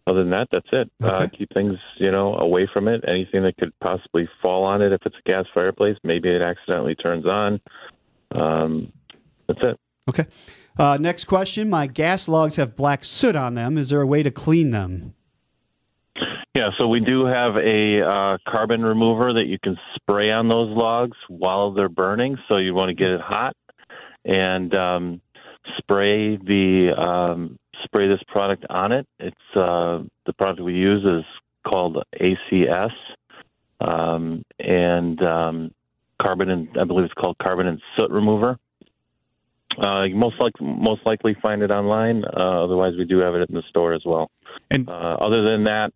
other 0.06 0.20
than 0.20 0.30
that, 0.30 0.48
that's 0.52 0.68
it. 0.72 0.90
Uh, 1.02 1.26
keep 1.32 1.52
things, 1.54 1.76
you 1.96 2.10
know, 2.10 2.34
away 2.34 2.68
from 2.72 2.88
it. 2.88 3.04
Anything 3.08 3.42
that 3.44 3.56
could 3.56 3.72
possibly 3.80 4.28
fall 4.42 4.64
on 4.64 4.82
it, 4.82 4.92
if 4.92 5.00
it's 5.04 5.16
a 5.16 5.28
gas 5.28 5.46
fireplace, 5.54 5.96
maybe 6.04 6.28
it 6.28 6.42
accidentally 6.42 6.94
turns 6.94 7.26
on. 7.26 7.60
Um, 8.32 8.92
that's 9.46 9.60
it. 9.62 9.80
Okay. 10.08 10.26
Uh, 10.78 10.96
next 10.96 11.24
question. 11.24 11.68
My 11.68 11.86
gas 11.86 12.28
logs 12.28 12.56
have 12.56 12.76
black 12.76 13.04
soot 13.04 13.34
on 13.34 13.54
them. 13.54 13.76
Is 13.76 13.88
there 13.88 14.00
a 14.00 14.06
way 14.06 14.22
to 14.22 14.30
clean 14.30 14.70
them? 14.70 15.14
Yeah, 16.54 16.70
so 16.78 16.88
we 16.88 17.00
do 17.00 17.24
have 17.24 17.56
a 17.56 18.02
uh, 18.02 18.38
carbon 18.48 18.82
remover 18.82 19.32
that 19.34 19.46
you 19.46 19.58
can 19.62 19.76
spray 19.94 20.30
on 20.30 20.48
those 20.48 20.74
logs 20.76 21.16
while 21.28 21.72
they're 21.72 21.88
burning. 21.88 22.36
So 22.48 22.58
you 22.58 22.74
want 22.74 22.88
to 22.88 22.94
get 22.94 23.10
it 23.10 23.20
hot 23.20 23.56
and 24.24 24.74
um, 24.74 25.20
spray 25.78 26.36
the 26.36 26.92
um, 26.96 27.58
spray 27.84 28.08
this 28.08 28.22
product 28.28 28.64
on 28.70 28.92
it. 28.92 29.06
It's 29.18 29.36
uh, 29.56 30.02
the 30.26 30.32
product 30.32 30.60
we 30.60 30.74
use 30.74 31.04
is 31.04 31.24
called 31.64 32.02
ACS 32.20 32.92
um, 33.80 34.44
and 34.58 35.22
um, 35.22 35.74
carbon 36.18 36.50
and 36.50 36.68
I 36.80 36.84
believe 36.84 37.04
it's 37.04 37.14
called 37.14 37.36
carbon 37.38 37.66
and 37.66 37.80
soot 37.96 38.10
remover. 38.10 38.58
Uh, 39.80 40.02
you 40.04 40.16
most 40.16 40.36
like 40.40 40.54
most 40.60 41.02
likely 41.06 41.36
find 41.40 41.62
it 41.62 41.70
online. 41.70 42.24
Uh, 42.24 42.64
otherwise, 42.64 42.94
we 42.98 43.04
do 43.04 43.18
have 43.18 43.34
it 43.34 43.48
in 43.48 43.54
the 43.54 43.62
store 43.68 43.92
as 43.94 44.02
well. 44.04 44.30
And- 44.70 44.88
uh, 44.88 44.92
other 45.20 45.42
than 45.44 45.64
that, 45.64 45.92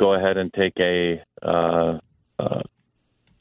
go 0.00 0.14
ahead 0.14 0.36
and 0.38 0.52
take 0.54 0.72
a 0.80 1.22
uh, 1.42 1.98
uh, 2.38 2.62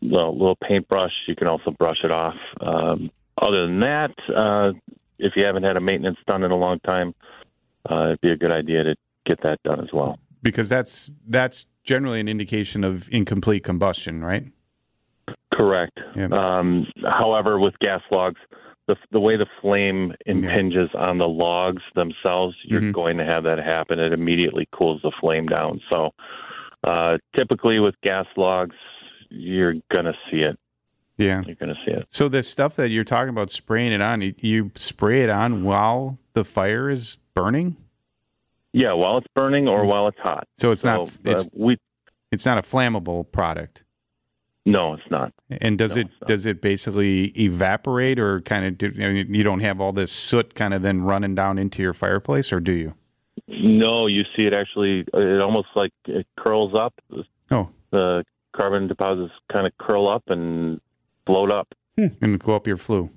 little, 0.01 0.37
little 0.37 0.57
paintbrush. 0.61 1.13
You 1.27 1.35
can 1.35 1.47
also 1.47 1.71
brush 1.71 1.99
it 2.03 2.11
off. 2.11 2.35
Um, 2.59 3.11
other 3.41 3.65
than 3.67 3.79
that, 3.79 4.11
uh, 4.35 4.71
if 5.17 5.33
you 5.35 5.45
haven't 5.45 5.63
had 5.63 5.77
a 5.77 5.81
maintenance 5.81 6.17
done 6.27 6.43
in 6.43 6.51
a 6.51 6.57
long 6.57 6.79
time, 6.79 7.13
uh, 7.89 8.07
it'd 8.07 8.21
be 8.21 8.31
a 8.31 8.37
good 8.37 8.51
idea 8.51 8.83
to 8.83 8.95
get 9.25 9.41
that 9.43 9.61
done 9.63 9.79
as 9.79 9.89
well. 9.93 10.19
because 10.43 10.67
that's 10.69 11.11
that's 11.27 11.65
generally 11.83 12.19
an 12.19 12.27
indication 12.27 12.83
of 12.83 13.07
incomplete 13.11 13.63
combustion, 13.63 14.23
right? 14.23 14.45
Correct. 15.53 15.99
Yeah. 16.15 16.27
Um, 16.31 16.87
however, 17.03 17.59
with 17.59 17.77
gas 17.79 18.01
logs, 18.11 18.39
the, 18.87 18.95
the 19.11 19.19
way 19.19 19.37
the 19.37 19.45
flame 19.61 20.13
impinges 20.25 20.89
on 20.95 21.17
the 21.17 21.27
logs 21.27 21.83
themselves, 21.95 22.55
you're 22.63 22.81
Mhm. 22.81 22.93
going 22.93 23.17
to 23.17 23.25
have 23.25 23.43
that 23.43 23.59
happen. 23.59 23.99
It 23.99 24.11
immediately 24.13 24.67
cools 24.71 25.01
the 25.03 25.11
flame 25.19 25.45
down. 25.47 25.81
So, 25.91 26.11
uh, 26.83 27.17
typically 27.35 27.79
with 27.79 27.95
gas 28.01 28.25
logs, 28.35 28.75
you're 29.29 29.75
going 29.91 30.05
to 30.05 30.13
see 30.29 30.41
it. 30.41 30.57
Yeah. 31.17 31.43
You're 31.45 31.55
going 31.55 31.73
to 31.73 31.79
see 31.85 31.91
it. 31.91 32.07
So 32.09 32.27
the 32.27 32.41
stuff 32.43 32.75
that 32.77 32.89
you're 32.89 33.03
talking 33.03 33.29
about 33.29 33.51
spraying 33.51 33.91
it 33.91 34.01
on, 34.01 34.21
you, 34.21 34.33
you 34.41 34.71
spray 34.75 35.21
it 35.21 35.29
on 35.29 35.63
while 35.63 36.17
the 36.33 36.43
fire 36.43 36.89
is 36.89 37.17
burning. 37.35 37.77
Yeah, 38.73 38.93
while 38.93 39.17
it's 39.17 39.27
burning 39.35 39.67
or 39.69 39.85
while 39.85 40.07
it's 40.07 40.17
hot. 40.19 40.47
So 40.57 40.71
it's 40.71 40.81
So, 40.81 40.87
not 40.89 41.17
it's 41.25 41.45
uh, 41.45 41.49
we 41.53 41.77
it's 42.31 42.45
not 42.45 42.57
a 42.57 42.61
flammable 42.61 43.29
product. 43.31 43.83
No, 44.65 44.93
it's 44.93 45.09
not. 45.09 45.33
And 45.49 45.77
does 45.77 45.95
No, 45.95 46.01
it 46.03 46.07
does 46.27 46.45
it 46.45 46.61
basically 46.61 47.25
evaporate 47.39 48.19
or 48.19 48.41
kind 48.41 48.65
of 48.65 48.77
do, 48.77 48.87
I 49.03 49.09
mean, 49.11 49.33
you 49.33 49.43
don't 49.43 49.61
have 49.61 49.81
all 49.81 49.91
this 49.91 50.11
soot 50.11 50.53
kind 50.55 50.73
of 50.73 50.81
then 50.81 51.01
running 51.01 51.35
down 51.35 51.57
into 51.57 51.81
your 51.81 51.93
fireplace, 51.93 52.53
or 52.53 52.59
do 52.59 52.71
you? 52.71 52.93
No, 53.47 54.07
you 54.07 54.23
see 54.35 54.45
it 54.45 54.53
actually. 54.53 55.05
It 55.13 55.41
almost 55.41 55.69
like 55.75 55.91
it 56.05 56.27
curls 56.37 56.73
up. 56.75 56.93
Oh, 57.49 57.69
The 57.91 58.23
carbon 58.55 58.87
deposits 58.87 59.33
kind 59.51 59.65
of 59.65 59.73
curl 59.77 60.07
up 60.07 60.23
and 60.27 60.79
float 61.25 61.51
up. 61.51 61.73
and 61.97 62.39
go 62.39 62.55
up 62.55 62.67
your 62.67 62.77
flue. 62.77 63.09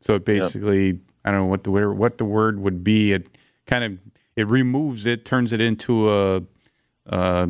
So 0.00 0.14
it 0.16 0.24
basically, 0.24 1.00
I 1.24 1.30
don't 1.30 1.40
know 1.40 1.46
what 1.46 1.64
the 1.64 1.70
word, 1.70 1.92
what 1.94 2.18
the 2.18 2.24
word 2.24 2.60
would 2.60 2.84
be. 2.84 3.12
It 3.12 3.36
kind 3.66 3.84
of 3.84 3.98
it 4.36 4.46
removes 4.46 5.06
it, 5.06 5.24
turns 5.24 5.52
it 5.52 5.60
into 5.60 6.08
a 6.10 6.42
uh, 7.08 7.48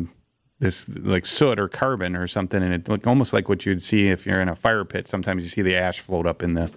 this 0.59 0.89
like 0.89 1.25
soot 1.25 1.59
or 1.59 1.67
carbon 1.67 2.15
or 2.15 2.27
something, 2.27 2.61
and 2.61 2.73
it 2.73 2.87
like 2.89 3.07
almost 3.07 3.33
like 3.33 3.47
what 3.49 3.65
you'd 3.65 3.81
see 3.81 4.09
if 4.09 4.25
you're 4.25 4.41
in 4.41 4.49
a 4.49 4.55
fire 4.55 4.85
pit. 4.85 5.07
Sometimes 5.07 5.43
you 5.43 5.49
see 5.49 5.61
the 5.61 5.75
ash 5.75 5.99
float 5.99 6.27
up 6.27 6.43
in 6.43 6.53
the 6.53 6.71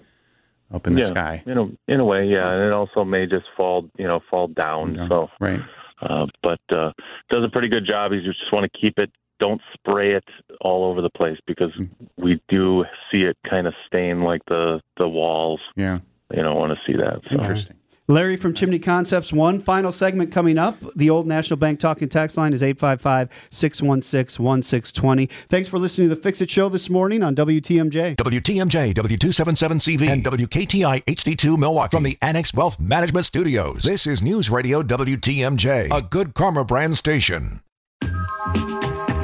up 0.73 0.87
in 0.87 0.95
the 0.95 1.03
yeah, 1.03 1.07
sky. 1.09 1.43
In 1.47 1.59
a 1.59 1.65
in 1.89 2.01
a 2.01 2.05
way, 2.05 2.27
yeah, 2.27 2.53
and 2.53 2.63
it 2.63 2.73
also 2.73 3.05
may 3.05 3.27
just 3.27 3.45
fall, 3.57 3.91
you 3.99 4.07
know, 4.07 4.21
fall 4.31 4.49
down. 4.49 4.95
Yeah. 4.95 5.09
So, 5.09 5.29
Right. 5.41 5.61
uh, 6.01 6.27
but 6.43 6.61
uh, 6.71 6.93
does 7.31 7.45
a 7.45 7.49
pretty 7.51 7.69
good 7.69 7.87
job. 7.87 8.13
You 8.13 8.23
just 8.23 8.41
want 8.53 8.71
to 8.73 8.79
keep 8.79 8.99
it. 8.99 9.11
Don't 9.41 9.61
spray 9.75 10.15
it 10.15 10.25
all 10.61 10.85
over 10.85 11.03
the 11.03 11.11
place 11.11 11.39
because 11.49 11.73
we 12.17 12.41
do 12.49 12.85
see 13.13 13.23
it 13.23 13.37
kind 13.49 13.67
of 13.67 13.75
stain 13.87 14.23
like 14.23 14.43
the 14.47 14.81
the 14.99 15.09
walls. 15.09 15.61
Yeah. 15.77 15.99
You 16.33 16.43
don't 16.43 16.57
want 16.57 16.73
to 16.73 16.79
see 16.87 16.97
that. 16.97 17.21
So. 17.31 17.39
Interesting. 17.39 17.77
Larry 18.13 18.37
from 18.37 18.53
Chimney 18.53 18.79
Concepts, 18.79 19.33
one 19.33 19.59
final 19.59 19.91
segment 19.91 20.31
coming 20.31 20.59
up. 20.59 20.77
The 20.95 21.09
old 21.09 21.27
National 21.27 21.57
Bank 21.57 21.81
talking 21.81 22.11
Tax 22.11 22.37
line 22.37 22.53
is 22.53 22.63
855 22.63 23.31
616 23.51 24.45
1620. 24.45 25.27
Thanks 25.49 25.69
for 25.69 25.79
listening 25.79 26.11
to 26.11 26.15
the 26.15 26.21
Fix 26.21 26.43
It 26.43 26.51
Show 26.51 26.69
this 26.69 26.91
morning 26.91 27.23
on 27.23 27.35
WTMJ. 27.35 28.17
WTMJ, 28.17 28.95
W277CV, 28.95 30.11
and 30.11 30.23
WKTI 30.25 31.05
HD2 31.05 31.59
Milwaukee 31.59 31.97
from 31.97 32.03
the 32.03 32.19
Annex 32.21 32.53
Wealth 32.53 32.79
Management 32.79 33.25
Studios. 33.25 33.83
This 33.83 34.07
is 34.07 34.23
News 34.23 34.51
Radio 34.51 34.83
WTMJ, 34.83 35.91
a 35.91 36.03
good 36.03 36.35
Karma 36.35 36.67
brand 36.67 36.97
station. 36.97 37.63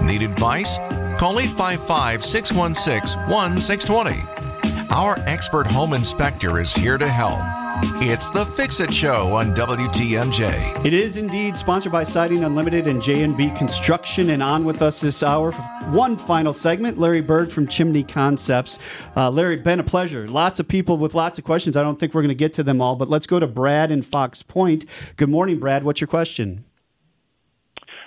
Need 0.03 0.23
advice? 0.23 0.79
Call 1.19 1.39
855 1.41 2.25
616 2.25 3.21
1620. 3.29 4.89
Our 4.91 5.19
expert 5.27 5.67
home 5.67 5.93
inspector 5.93 6.59
is 6.59 6.75
here 6.75 6.97
to 6.97 7.07
help. 7.07 7.68
It's 7.81 8.29
the 8.31 8.45
Fix 8.45 8.81
It 8.81 8.93
Show 8.93 9.35
on 9.35 9.55
WTMJ. 9.55 10.85
It 10.85 10.93
is 10.93 11.17
indeed 11.17 11.57
sponsored 11.57 11.93
by 11.93 12.03
Siding 12.03 12.43
Unlimited 12.43 12.89
and 12.89 13.01
J&B 13.01 13.51
Construction. 13.51 14.31
And 14.31 14.43
on 14.43 14.65
with 14.65 14.83
us 14.83 15.01
this 15.01 15.23
hour 15.23 15.53
for 15.53 15.63
one 15.91 16.17
final 16.17 16.53
segment, 16.53 16.99
Larry 16.99 17.21
Berg 17.21 17.51
from 17.53 17.69
Chimney 17.69 18.03
Concepts. 18.03 18.81
Uh, 19.17 19.31
Larry, 19.31 19.57
been 19.57 19.79
a 19.79 19.85
pleasure. 19.85 20.27
Lots 20.27 20.59
of 20.59 20.67
people 20.67 20.99
with 20.99 21.15
lots 21.15 21.39
of 21.39 21.45
questions. 21.45 21.77
I 21.77 21.83
don't 21.83 22.01
think 22.01 22.15
we're 22.15 22.23
going 22.23 22.31
to 22.31 22.35
get 22.35 22.53
to 22.55 22.65
them 22.65 22.81
all, 22.81 22.97
but 22.97 23.09
let's 23.09 23.29
go 23.29 23.39
to 23.39 23.47
Brad 23.47 23.93
in 23.93 24.03
Fox 24.03 24.43
Point. 24.43 24.85
Good 25.15 25.29
morning, 25.29 25.61
Brad. 25.61 25.85
What's 25.85 26.01
your 26.01 26.09
question? 26.09 26.65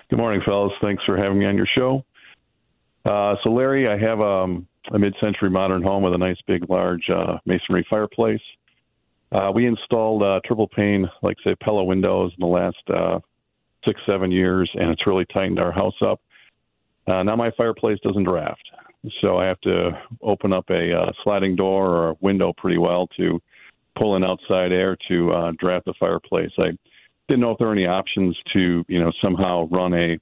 Good 0.09 0.19
morning, 0.19 0.41
fellas. 0.43 0.73
Thanks 0.81 1.01
for 1.05 1.15
having 1.15 1.39
me 1.39 1.45
on 1.45 1.55
your 1.55 1.67
show. 1.77 2.03
Uh, 3.05 3.35
so, 3.43 3.53
Larry, 3.53 3.87
I 3.87 3.97
have 3.97 4.19
um, 4.19 4.67
a 4.91 4.99
mid-century 4.99 5.49
modern 5.49 5.81
home 5.81 6.03
with 6.03 6.13
a 6.13 6.17
nice, 6.17 6.37
big, 6.45 6.69
large 6.69 7.09
uh, 7.09 7.37
masonry 7.45 7.87
fireplace. 7.89 8.41
Uh, 9.31 9.51
we 9.53 9.65
installed 9.65 10.23
uh, 10.23 10.39
triple 10.45 10.67
pane, 10.67 11.09
like 11.21 11.37
say, 11.47 11.55
Pella 11.55 11.83
windows 11.83 12.31
in 12.37 12.41
the 12.41 12.47
last 12.47 12.83
uh, 12.93 13.19
six, 13.87 13.99
seven 14.07 14.31
years, 14.31 14.69
and 14.75 14.91
it's 14.91 15.07
really 15.07 15.25
tightened 15.33 15.59
our 15.59 15.71
house 15.71 15.95
up. 16.05 16.21
Uh, 17.07 17.23
now 17.23 17.35
my 17.35 17.51
fireplace 17.57 17.97
doesn't 18.03 18.25
draft, 18.25 18.63
so 19.23 19.37
I 19.37 19.45
have 19.45 19.59
to 19.61 19.91
open 20.21 20.53
up 20.53 20.69
a 20.69 20.93
uh, 20.93 21.11
sliding 21.23 21.55
door 21.55 21.87
or 21.87 22.09
a 22.09 22.15
window 22.19 22.53
pretty 22.53 22.77
well 22.77 23.07
to 23.17 23.41
pull 23.95 24.15
in 24.15 24.25
outside 24.25 24.71
air 24.71 24.97
to 25.09 25.31
uh, 25.31 25.51
draft 25.57 25.85
the 25.85 25.93
fireplace. 25.99 26.51
I 26.59 26.71
didn't 27.27 27.41
know 27.41 27.51
if 27.51 27.57
there 27.57 27.67
were 27.67 27.73
any 27.73 27.87
options 27.87 28.37
to, 28.53 28.83
you 28.87 28.99
know, 28.99 29.11
somehow 29.23 29.67
run 29.71 29.93
a 29.93 30.19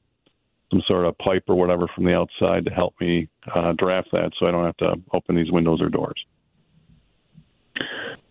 some 0.71 0.83
sort 0.87 1.05
of 1.05 1.17
pipe 1.17 1.43
or 1.47 1.55
whatever 1.55 1.87
from 1.95 2.05
the 2.05 2.15
outside 2.15 2.63
to 2.65 2.71
help 2.71 2.93
me 3.01 3.27
uh, 3.55 3.73
draft 3.77 4.07
that, 4.13 4.31
so 4.37 4.47
I 4.47 4.51
don't 4.51 4.65
have 4.65 4.77
to 4.77 4.95
open 5.13 5.35
these 5.35 5.51
windows 5.51 5.81
or 5.81 5.89
doors. 5.89 6.23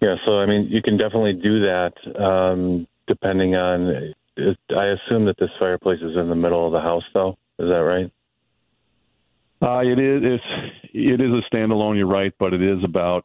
Yeah, 0.00 0.14
so 0.26 0.38
I 0.38 0.46
mean, 0.46 0.68
you 0.70 0.82
can 0.82 0.96
definitely 0.96 1.34
do 1.34 1.60
that, 1.60 1.92
um, 2.20 2.86
depending 3.06 3.56
on. 3.56 4.14
I 4.38 4.84
assume 4.86 5.24
that 5.24 5.36
this 5.38 5.50
fireplace 5.60 6.00
is 6.00 6.16
in 6.16 6.28
the 6.28 6.36
middle 6.36 6.64
of 6.64 6.72
the 6.72 6.80
house, 6.80 7.02
though. 7.12 7.36
Is 7.58 7.72
that 7.72 7.78
right? 7.78 8.10
Uh, 9.60 9.80
it 9.80 9.98
is. 9.98 10.22
It's, 10.22 10.44
it 10.94 11.20
is 11.20 11.32
a 11.32 11.54
standalone. 11.54 11.96
You're 11.96 12.06
right, 12.06 12.32
but 12.38 12.54
it 12.54 12.62
is 12.62 12.78
about 12.84 13.24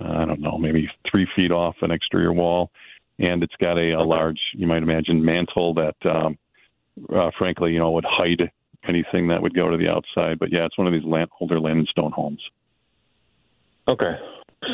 I 0.00 0.24
don't 0.24 0.40
know, 0.40 0.58
maybe 0.58 0.90
three 1.10 1.26
feet 1.36 1.50
off 1.50 1.76
an 1.82 1.90
exterior 1.90 2.32
wall, 2.32 2.70
and 3.18 3.42
it's 3.42 3.54
got 3.60 3.78
a, 3.78 3.92
a 3.92 4.02
large, 4.02 4.40
you 4.54 4.66
might 4.66 4.82
imagine, 4.82 5.24
mantle 5.24 5.74
that, 5.74 5.96
um, 6.10 6.38
uh, 7.14 7.30
frankly, 7.38 7.72
you 7.72 7.78
know, 7.78 7.90
would 7.92 8.04
hide 8.06 8.50
anything 8.88 9.28
that 9.28 9.40
would 9.40 9.54
go 9.54 9.70
to 9.70 9.76
the 9.76 9.90
outside. 9.90 10.38
But 10.38 10.52
yeah, 10.52 10.64
it's 10.64 10.76
one 10.76 10.86
of 10.86 10.92
these 10.92 11.04
land, 11.04 11.30
older 11.40 11.60
Lannon 11.60 11.86
stone 11.86 12.12
homes. 12.12 12.42
Okay, 13.86 14.16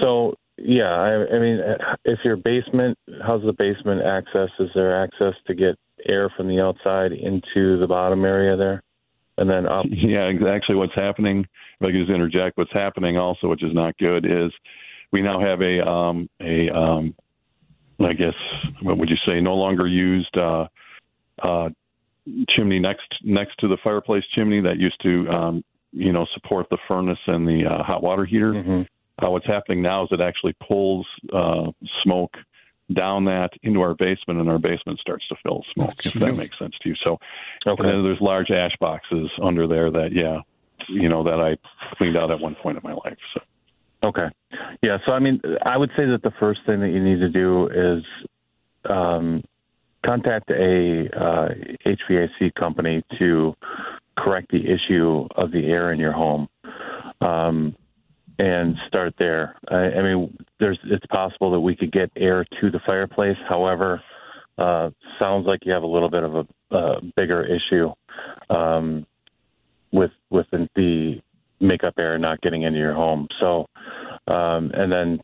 so 0.01 0.35
yeah, 0.61 0.93
I, 0.93 1.37
I 1.37 1.39
mean, 1.39 1.61
if 2.05 2.19
your 2.25 2.37
basement, 2.37 2.99
how's 3.27 3.43
the 3.43 3.53
basement 3.53 4.03
access? 4.03 4.51
Is 4.59 4.71
there 4.75 5.03
access 5.03 5.35
to 5.47 5.55
get 5.55 5.77
air 6.11 6.31
from 6.37 6.49
the 6.49 6.63
outside 6.63 7.13
into 7.13 7.79
the 7.79 7.87
bottom 7.87 8.25
area 8.25 8.57
there, 8.57 8.83
and 9.39 9.51
then 9.51 9.67
up? 9.67 9.87
Yeah, 9.91 10.31
actually, 10.49 10.77
what's 10.77 10.95
happening? 10.95 11.47
If 11.81 11.89
I 11.89 11.93
could 11.93 12.01
just 12.01 12.11
interject, 12.11 12.59
what's 12.59 12.73
happening 12.73 13.19
also, 13.19 13.49
which 13.49 13.65
is 13.65 13.73
not 13.73 13.97
good, 13.99 14.27
is 14.27 14.53
we 15.13 15.23
now 15.23 15.41
have 15.41 15.61
a 15.63 15.91
um, 15.91 16.29
a 16.41 16.69
um, 16.71 17.15
I 17.99 18.13
guess 18.13 18.35
what 18.83 18.99
would 18.99 19.11
you 19.11 19.17
say, 19.27 19.41
no 19.41 19.55
longer 19.55 19.87
used 19.87 20.37
uh, 20.37 20.67
uh, 21.43 21.71
chimney 22.49 22.79
next 22.79 23.07
next 23.23 23.59
to 23.61 23.69
the 23.69 23.79
fireplace 23.83 24.25
chimney 24.35 24.61
that 24.61 24.79
used 24.79 25.01
to 25.03 25.29
um, 25.31 25.65
you 25.93 26.13
know 26.13 26.27
support 26.35 26.67
the 26.71 26.79
furnace 26.87 27.19
and 27.27 27.47
the 27.47 27.67
uh, 27.67 27.83
hot 27.83 28.03
water 28.03 28.25
heater. 28.25 28.53
Mm-hmm. 28.53 28.83
Uh, 29.23 29.31
what's 29.31 29.47
happening 29.47 29.83
now 29.83 30.05
is 30.05 30.09
it 30.13 30.21
actually 30.23 30.55
pulls 30.69 31.07
uh, 31.33 31.71
smoke 32.03 32.35
down 32.93 33.25
that 33.27 33.51
into 33.63 33.81
our 33.81 33.95
basement, 33.95 34.41
and 34.41 34.49
our 34.49 34.59
basement 34.59 34.99
starts 34.99 35.27
to 35.29 35.37
fill 35.43 35.59
with 35.59 35.67
smoke. 35.75 35.91
Oh, 35.91 36.09
if 36.09 36.15
that 36.15 36.37
makes 36.37 36.59
sense 36.59 36.75
to 36.83 36.89
you. 36.89 36.95
So, 37.07 37.19
Okay. 37.67 37.83
and 37.85 37.91
then 37.93 38.03
there's 38.03 38.21
large 38.21 38.51
ash 38.51 38.73
boxes 38.81 39.31
under 39.43 39.69
there 39.69 39.91
that, 39.91 40.11
yeah, 40.13 40.41
you 40.89 41.09
know, 41.09 41.23
that 41.25 41.41
I 41.41 41.57
cleaned 41.97 42.17
out 42.17 42.33
at 42.33 42.41
one 42.41 42.57
point 42.57 42.79
in 42.79 42.83
my 42.83 42.95
life. 42.95 43.19
So, 43.35 43.41
Okay. 44.03 44.29
Yeah. 44.83 44.97
So, 45.07 45.13
I 45.13 45.19
mean, 45.19 45.41
I 45.63 45.77
would 45.77 45.91
say 45.99 46.07
that 46.07 46.23
the 46.23 46.33
first 46.41 46.61
thing 46.67 46.81
that 46.81 46.89
you 46.89 47.05
need 47.05 47.21
to 47.21 47.29
do 47.29 47.69
is 47.69 48.03
um, 48.89 49.45
contact 50.07 50.51
a 50.51 51.07
uh, 51.15 51.49
HVAC 51.87 52.55
company 52.55 53.05
to 53.19 53.55
correct 54.17 54.51
the 54.53 54.67
issue 54.67 55.29
of 55.37 55.53
the 55.53 55.67
air 55.67 55.93
in 55.93 56.01
your 56.01 56.13
home. 56.13 56.49
Um, 57.21 57.77
and 58.41 58.77
start 58.89 59.15
there. 59.19 59.57
I, 59.69 59.99
I 59.99 60.03
mean, 60.03 60.37
there's 60.59 60.79
it's 60.85 61.05
possible 61.07 61.51
that 61.53 61.61
we 61.61 61.77
could 61.77 61.93
get 61.93 62.11
air 62.17 62.47
to 62.61 62.71
the 62.71 62.81
fireplace. 62.87 63.37
However, 63.49 64.03
uh, 64.57 64.91
sounds 65.21 65.47
like 65.47 65.61
you 65.65 65.73
have 65.75 65.83
a 65.83 65.87
little 65.87 66.09
bit 66.09 66.25
of 66.25 66.47
a 66.71 67.01
bigger 67.17 67.45
issue 67.45 67.93
um, 68.49 69.07
with 69.93 70.13
with 70.31 70.47
the 70.51 71.21
makeup 71.61 71.95
air 72.01 72.19
not 72.19 72.41
getting 72.41 72.63
into 72.63 72.79
your 72.79 72.95
home. 72.95 73.29
So, 73.43 73.67
um, 74.27 74.71
and 74.73 74.91
then 74.91 75.21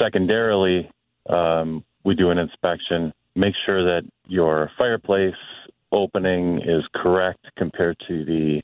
secondarily, 0.00 0.90
um, 1.30 1.84
we 2.04 2.14
do 2.14 2.30
an 2.30 2.38
inspection. 2.38 3.14
Make 3.34 3.54
sure 3.66 3.84
that 3.84 4.02
your 4.26 4.70
fireplace 4.78 5.34
opening 5.90 6.60
is 6.60 6.84
correct 6.94 7.46
compared 7.56 7.96
to 8.08 8.24
the 8.26 8.62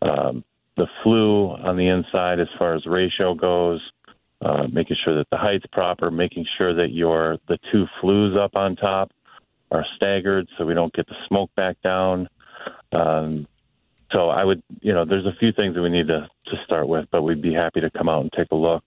um, 0.00 0.44
the 0.76 0.86
flue 1.02 1.50
on 1.50 1.76
the 1.76 1.86
inside 1.86 2.40
as 2.40 2.48
far 2.58 2.74
as 2.74 2.84
ratio 2.86 3.34
goes. 3.34 3.80
Uh, 4.42 4.66
making 4.70 4.96
sure 5.06 5.16
that 5.16 5.26
the 5.30 5.38
height's 5.38 5.64
proper, 5.72 6.10
making 6.10 6.44
sure 6.60 6.74
that 6.74 6.92
your 6.92 7.38
the 7.48 7.56
two 7.72 7.86
flues 8.00 8.36
up 8.36 8.50
on 8.56 8.76
top 8.76 9.10
are 9.70 9.86
staggered 9.96 10.46
so 10.58 10.66
we 10.66 10.74
don't 10.74 10.92
get 10.92 11.06
the 11.06 11.14
smoke 11.28 11.50
back 11.56 11.76
down. 11.82 12.28
Um, 12.92 13.46
so 14.14 14.28
I 14.28 14.44
would, 14.44 14.62
you 14.80 14.92
know, 14.92 15.04
there's 15.04 15.26
a 15.26 15.34
few 15.40 15.52
things 15.52 15.74
that 15.74 15.82
we 15.82 15.88
need 15.88 16.08
to, 16.08 16.28
to 16.46 16.56
start 16.64 16.88
with, 16.88 17.06
but 17.10 17.22
we'd 17.22 17.42
be 17.42 17.54
happy 17.54 17.80
to 17.80 17.90
come 17.90 18.08
out 18.08 18.20
and 18.20 18.30
take 18.36 18.48
a 18.52 18.56
look. 18.56 18.84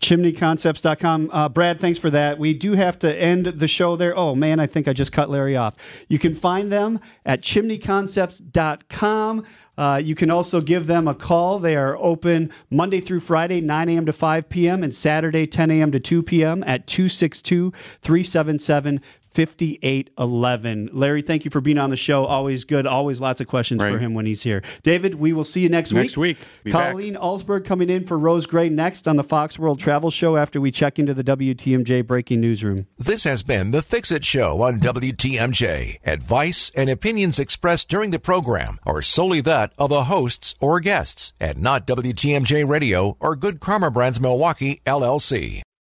chimneyconcepts.com. 0.00 1.30
Uh, 1.32 1.48
Brad, 1.48 1.80
thanks 1.80 1.98
for 1.98 2.10
that. 2.10 2.38
We 2.38 2.52
do 2.54 2.74
have 2.74 2.98
to 3.00 3.12
end 3.14 3.46
the 3.46 3.68
show 3.68 3.96
there. 3.96 4.16
Oh, 4.16 4.34
man, 4.34 4.60
I 4.60 4.66
think 4.66 4.88
I 4.88 4.92
just 4.92 5.12
cut 5.12 5.30
Larry 5.30 5.56
off. 5.56 5.74
You 6.08 6.18
can 6.18 6.34
find 6.34 6.72
them 6.72 7.00
at 7.24 7.42
chimneyconcepts.com. 7.42 9.44
Uh, 9.78 10.00
you 10.02 10.16
can 10.16 10.28
also 10.28 10.60
give 10.60 10.88
them 10.88 11.06
a 11.06 11.14
call. 11.14 11.60
They 11.60 11.76
are 11.76 11.96
open 11.98 12.50
Monday 12.68 13.00
through 13.00 13.20
Friday, 13.20 13.60
9 13.60 13.88
a.m. 13.88 14.06
to 14.06 14.12
5 14.12 14.48
p.m., 14.48 14.82
and 14.82 14.92
Saturday, 14.92 15.46
10 15.46 15.70
a.m. 15.70 15.92
to 15.92 16.00
2 16.00 16.24
p.m. 16.24 16.64
at 16.66 16.88
262 16.88 17.72
377 18.02 19.00
5811. 19.32 20.90
Larry, 20.92 21.22
thank 21.22 21.44
you 21.44 21.50
for 21.50 21.60
being 21.60 21.78
on 21.78 21.90
the 21.90 21.96
show. 21.96 22.24
Always 22.24 22.64
good. 22.64 22.86
Always 22.86 23.20
lots 23.20 23.40
of 23.40 23.46
questions 23.46 23.82
for 23.82 23.98
him 23.98 24.14
when 24.14 24.26
he's 24.26 24.42
here. 24.42 24.62
David, 24.82 25.16
we 25.16 25.32
will 25.32 25.44
see 25.44 25.60
you 25.60 25.68
next, 25.68 25.92
week. 25.92 26.02
Next 26.02 26.16
week. 26.16 26.38
Be 26.64 26.72
back. 26.72 26.92
Colleen 26.92 27.14
Alsberg 27.14 27.64
coming 27.64 27.90
in 27.90 28.06
for 28.06 28.18
Rose 28.18 28.46
Gray 28.46 28.68
next 28.68 29.06
on 29.06 29.16
the 29.16 29.24
Fox 29.24 29.58
World 29.58 29.78
Travel 29.78 30.10
Show 30.10 30.36
after 30.36 30.60
we 30.60 30.70
check 30.70 30.98
into 30.98 31.14
the 31.14 31.24
WTMJ 31.24 32.06
Breaking 32.06 32.40
Newsroom. 32.40 32.86
This 32.98 33.24
has 33.24 33.42
been 33.42 33.70
the 33.70 33.82
Fix 33.82 34.10
It 34.10 34.24
Show 34.24 34.62
on 34.62 34.80
WTMJ. 34.80 35.98
Advice 36.04 36.72
and 36.74 36.90
opinions 36.90 37.38
expressed 37.38 37.88
during 37.88 38.10
the 38.10 38.18
program 38.18 38.78
are 38.86 39.02
solely 39.02 39.40
that 39.42 39.72
of 39.78 39.90
the 39.90 40.04
hosts 40.04 40.54
or 40.60 40.80
guests 40.80 41.32
and 41.38 41.58
not 41.58 41.86
WTMJ 41.86 42.68
Radio 42.68 43.16
or 43.20 43.36
Good 43.36 43.60
Karma 43.60 43.90
Brands 43.90 44.20
Milwaukee, 44.20 44.80
LLC. 44.86 45.62